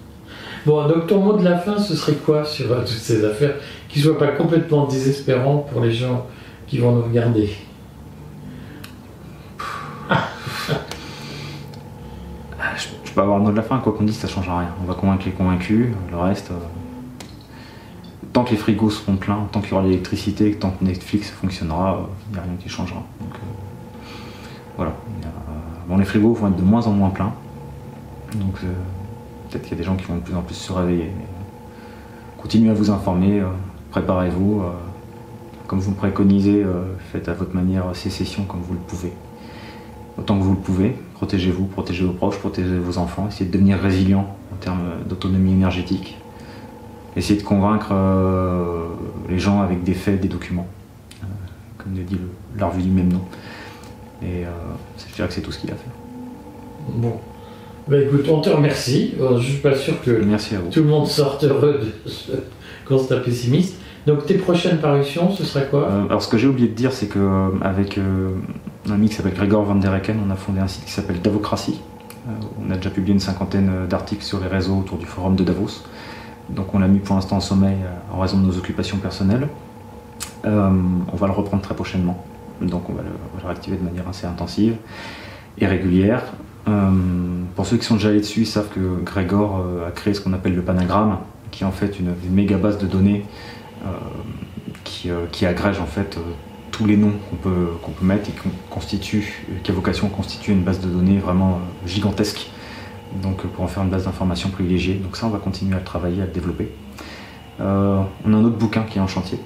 Bon, 0.67 0.87
donc 0.89 1.07
ton 1.07 1.21
mot 1.21 1.37
de 1.37 1.45
la 1.45 1.59
fin, 1.59 1.79
ce 1.79 1.95
serait 1.95 2.15
quoi 2.15 2.45
sur 2.45 2.69
toutes 2.81 2.89
ces 2.89 3.25
affaires 3.25 3.55
qui 3.89 4.01
ne 4.01 4.05
soient 4.05 4.19
pas 4.19 4.29
complètement 4.29 4.87
désespérants 4.87 5.59
pour 5.59 5.81
les 5.81 5.93
gens 5.93 6.27
qui 6.67 6.79
vont 6.79 6.93
nous 6.93 7.03
regarder? 7.03 7.51
Avoir 13.17 13.39
un 13.39 13.41
mot 13.41 13.51
de 13.51 13.57
la 13.57 13.63
fin, 13.63 13.79
quoi 13.79 13.93
qu'on 13.93 14.05
dise, 14.05 14.17
ça 14.17 14.29
change 14.29 14.49
rien. 14.49 14.69
On 14.81 14.85
va 14.85 14.95
convaincre 14.95 15.25
les 15.27 15.33
convaincus, 15.33 15.89
le 16.09 16.17
reste. 16.17 16.53
Euh, 16.53 16.55
tant 18.33 18.45
que 18.45 18.51
les 18.51 18.57
frigos 18.57 18.91
seront 18.91 19.17
pleins, 19.17 19.49
tant 19.51 19.61
qu'il 19.61 19.71
y 19.71 19.75
aura 19.75 19.83
l'électricité, 19.83 20.55
tant 20.55 20.71
que 20.71 20.85
Netflix 20.85 21.31
fonctionnera, 21.31 22.07
il 22.29 22.35
n'y 22.35 22.39
a 22.39 22.43
rien 22.43 22.53
qui 22.61 22.69
changera. 22.69 23.03
Voilà. 24.77 24.93
bon, 25.89 25.97
les 25.97 26.05
frigos 26.05 26.33
vont 26.35 26.47
être 26.47 26.57
de 26.57 26.63
moins 26.63 26.87
en 26.87 26.93
moins 26.93 27.11
pleins. 27.11 27.33
Donc 28.37 28.55
peut-être 29.49 29.63
qu'il 29.63 29.73
y 29.73 29.75
a 29.75 29.79
des 29.79 29.85
gens 29.85 29.97
qui 29.97 30.05
vont 30.05 30.17
de 30.17 30.21
plus 30.21 30.35
en 30.35 30.43
plus 30.43 30.55
se 30.55 30.73
réveiller. 30.73 31.11
continuez 32.41 32.71
à 32.71 32.75
vous 32.75 32.91
informer, 32.91 33.43
préparez-vous. 33.91 34.63
comme 35.67 35.81
vous 35.81 35.91
me 35.91 35.97
préconisez, 35.97 36.65
faites 37.13 37.29
à 37.29 37.35
votre 37.35 37.55
manière 37.55 37.85
sécession 37.95 38.45
comme 38.45 38.61
vous 38.61 38.75
le 38.75 38.81
pouvez 38.81 39.13
autant 40.19 40.37
que 40.39 40.43
vous 40.43 40.53
le 40.53 40.59
pouvez. 40.59 40.97
Protégez-vous, 41.15 41.67
protégez 41.67 42.05
vos 42.05 42.13
proches, 42.13 42.39
protégez 42.39 42.79
vos 42.79 42.99
enfants. 42.99 43.27
Essayez 43.29 43.47
de 43.47 43.53
devenir 43.53 43.79
résilient 43.79 44.37
en 44.53 44.57
termes 44.57 44.91
d'autonomie 45.09 45.53
énergétique. 45.53 46.19
Essayez 47.17 47.41
de 47.41 47.45
convaincre 47.45 47.89
euh, 47.93 48.89
les 49.29 49.39
gens 49.39 49.61
avec 49.63 49.83
des 49.83 49.95
faits, 49.95 50.21
des 50.21 50.29
documents, 50.29 50.67
euh, 51.23 51.27
comme 51.79 51.97
le 51.97 52.03
dit 52.03 52.19
la 52.57 52.67
revue 52.67 52.83
du 52.83 52.91
même 52.91 53.13
nom. 53.13 53.23
Et 54.23 54.45
euh, 54.45 54.51
je 55.09 55.15
dirais 55.15 55.29
que 55.29 55.35
c'est 55.35 55.41
tout 55.41 55.53
ce 55.53 55.59
qu'il 55.59 55.71
a 55.71 55.75
à 55.75 55.77
faire. 55.77 55.93
Bon. 56.89 57.19
Bah 57.89 57.97
écoute, 57.99 58.27
on 58.29 58.41
te 58.41 58.51
remercie. 58.51 59.15
je 59.19 59.25
ne 59.25 59.41
suis 59.41 59.59
pas 59.59 59.75
sûr 59.75 60.01
que 60.03 60.11
tout 60.71 60.81
le 60.81 60.89
monde 60.89 61.07
sorte 61.07 61.45
heureux 61.45 61.81
de 62.05 62.11
ce 62.11 62.33
constat 62.87 63.17
pessimiste. 63.17 63.77
Donc 64.07 64.27
tes 64.27 64.35
prochaines 64.35 64.79
parutions, 64.79 65.31
ce 65.31 65.45
serait 65.45 65.69
quoi? 65.69 65.89
Alors 66.09 66.23
ce 66.23 66.29
que 66.29 66.39
j'ai 66.39 66.47
oublié 66.47 66.69
de 66.69 66.75
dire, 66.75 66.93
c'est 66.93 67.09
qu'avec 67.09 67.99
un 67.99 68.93
ami 68.93 69.09
qui 69.09 69.15
s'appelle 69.15 69.35
Gregor 69.35 69.65
Van 69.65 69.75
der 69.75 69.95
Ecken, 69.95 70.19
on 70.27 70.31
a 70.31 70.37
fondé 70.37 70.61
un 70.61 70.67
site 70.67 70.85
qui 70.85 70.93
s'appelle 70.93 71.21
Davocratie. 71.21 71.81
Euh, 72.29 72.33
on 72.63 72.71
a 72.71 72.77
déjà 72.77 72.91
publié 72.91 73.15
une 73.15 73.21
cinquantaine 73.21 73.87
d'articles 73.89 74.25
sur 74.25 74.41
les 74.41 74.49
réseaux 74.49 74.79
autour 74.79 74.99
du 74.99 75.07
forum 75.07 75.37
de 75.37 75.45
Davos. 75.45 75.83
Donc 76.51 76.75
on 76.75 76.79
l'a 76.79 76.89
mis 76.89 76.99
pour 76.99 77.15
l'instant 77.15 77.37
en 77.37 77.41
sommeil 77.41 77.77
euh, 77.83 78.15
en 78.15 78.21
raison 78.21 78.39
de 78.39 78.47
nos 78.47 78.57
occupations 78.57 78.99
personnelles. 78.99 79.49
Euh, 80.45 80.71
on 81.13 81.17
va 81.17 81.27
le 81.27 81.33
reprendre 81.33 81.63
très 81.63 81.75
prochainement. 81.75 82.25
Donc 82.61 82.89
on 82.91 82.93
va 82.93 83.03
le, 83.03 83.45
réactiver 83.45 83.77
de 83.77 83.85
manière 83.85 84.09
assez 84.09 84.27
intensive 84.27 84.77
et 85.59 85.67
régulière. 85.67 86.23
Pour 87.55 87.67
ceux 87.67 87.77
qui 87.77 87.85
sont 87.85 87.95
déjà 87.95 88.09
allés 88.09 88.21
dessus, 88.21 88.41
ils 88.41 88.47
savent 88.47 88.69
que 88.69 89.03
Gregor 89.05 89.65
a 89.87 89.91
créé 89.91 90.15
ce 90.15 90.21
qu'on 90.21 90.33
appelle 90.33 90.55
le 90.55 90.63
panagramme, 90.63 91.19
qui 91.51 91.65
est 91.65 91.67
en 91.67 91.73
fait 91.73 91.99
une, 91.99 92.15
méga 92.31 92.57
base 92.57 92.79
de 92.79 92.87
données 92.87 93.25
qui, 94.85 95.11
qui, 95.33 95.47
agrège 95.47 95.81
en 95.81 95.87
fait 95.87 96.19
tous 96.79 96.87
les 96.87 96.97
noms 96.97 97.15
qu'on 97.29 97.37
peut, 97.37 97.67
qu'on 97.83 97.91
peut 97.91 98.05
mettre 98.05 98.31
et 98.31 98.33
qui, 98.33 98.49
constitue, 98.71 99.45
qui 99.65 99.71
a 99.73 99.75
vocation 99.75 100.07
à 100.07 100.11
constituer 100.11 100.53
une 100.53 100.63
base 100.63 100.79
de 100.81 100.89
données 100.89 101.19
vraiment 101.19 101.55
euh, 101.55 101.89
gigantesque. 101.89 102.49
Donc 103.21 103.45
euh, 103.45 103.49
pour 103.49 103.65
en 103.65 103.67
faire 103.67 103.83
une 103.83 103.89
base 103.89 104.05
d'information 104.05 104.51
privilégiée. 104.51 104.95
Donc 104.95 105.17
ça, 105.17 105.27
on 105.27 105.31
va 105.31 105.41
continuer 105.41 105.75
à 105.75 105.79
le 105.79 105.85
travailler, 105.85 106.23
à 106.23 106.27
le 106.27 106.31
développer. 106.31 106.73
Euh, 107.61 108.01
on 108.25 108.33
a 108.33 108.37
un 108.37 108.45
autre 108.45 108.57
bouquin 108.57 108.85
qui 108.85 108.99
est 108.99 109.01
en 109.01 109.09
chantier, 109.09 109.41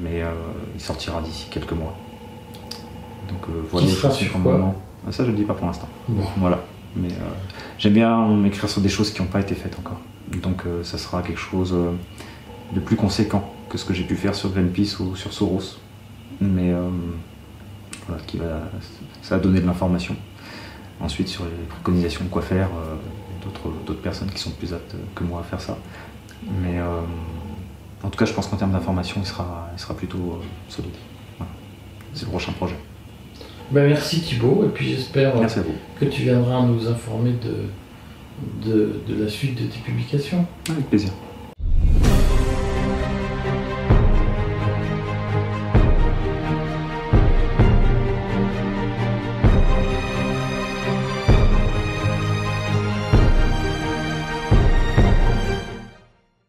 mais 0.00 0.22
il 0.74 0.80
sortira 0.80 1.20
d'ici 1.20 1.48
quelques 1.50 1.72
mois. 1.72 1.96
Donc 3.28 3.40
voilà. 3.70 3.86
Qui 3.86 3.92
sera 3.92 4.10
sur 4.12 4.32
quoi 4.40 4.60
ah, 4.62 4.91
Ça, 5.10 5.24
je 5.24 5.30
ne 5.30 5.32
le 5.32 5.38
dis 5.38 5.44
pas 5.44 5.54
pour 5.54 5.66
l'instant. 5.66 5.88
Voilà. 6.36 6.64
Mais 6.94 7.08
j'aime 7.78 7.94
bien 7.94 8.44
écrire 8.44 8.68
sur 8.68 8.80
des 8.80 8.88
choses 8.88 9.12
qui 9.12 9.22
n'ont 9.22 9.28
pas 9.28 9.40
été 9.40 9.54
faites 9.54 9.78
encore. 9.78 10.00
Donc 10.42 10.62
ça 10.82 10.98
sera 10.98 11.22
quelque 11.22 11.40
chose 11.40 11.74
de 12.72 12.80
plus 12.80 12.96
conséquent 12.96 13.52
que 13.68 13.78
ce 13.78 13.84
que 13.84 13.94
j'ai 13.94 14.04
pu 14.04 14.16
faire 14.16 14.34
sur 14.34 14.50
Greenpeace 14.50 15.00
ou 15.00 15.16
sur 15.16 15.32
Soros. 15.32 15.78
Mais 16.40 16.72
euh, 16.72 16.88
voilà, 18.06 18.22
qui 18.26 18.36
va, 18.36 18.62
ça 19.22 19.36
a 19.36 19.38
donné 19.38 19.60
de 19.60 19.66
l'information. 19.66 20.16
Ensuite, 21.00 21.28
sur 21.28 21.44
les 21.44 21.66
préconisations 21.68 22.24
de 22.24 22.30
quoi 22.30 22.42
faire, 22.42 22.68
euh, 22.68 22.96
d'autres 23.86 24.00
personnes 24.00 24.30
qui 24.30 24.38
sont 24.38 24.50
plus 24.50 24.72
aptes 24.72 24.94
que 25.14 25.24
moi 25.24 25.40
à 25.40 25.42
faire 25.42 25.60
ça. 25.60 25.78
Mais 26.62 26.78
euh, 26.78 27.00
en 28.02 28.08
tout 28.08 28.18
cas, 28.18 28.24
je 28.24 28.32
pense 28.32 28.46
qu'en 28.46 28.56
termes 28.56 28.72
d'information, 28.72 29.20
il 29.22 29.26
sera, 29.26 29.68
il 29.74 29.80
sera 29.80 29.94
plutôt 29.94 30.40
solide. 30.68 30.94
C'est 32.14 32.24
le 32.24 32.30
prochain 32.30 32.52
projet. 32.52 32.76
Ben 33.72 33.88
merci 33.88 34.20
Thibault, 34.20 34.64
et 34.66 34.68
puis 34.68 34.90
j'espère 34.90 35.32
que 35.98 36.04
tu 36.04 36.22
viendras 36.22 36.62
nous 36.66 36.88
informer 36.88 37.32
de, 37.32 38.70
de, 38.70 39.00
de 39.08 39.24
la 39.24 39.30
suite 39.30 39.54
de 39.54 39.66
tes 39.66 39.78
publications. 39.78 40.44
Avec 40.68 40.90
plaisir. 40.90 41.10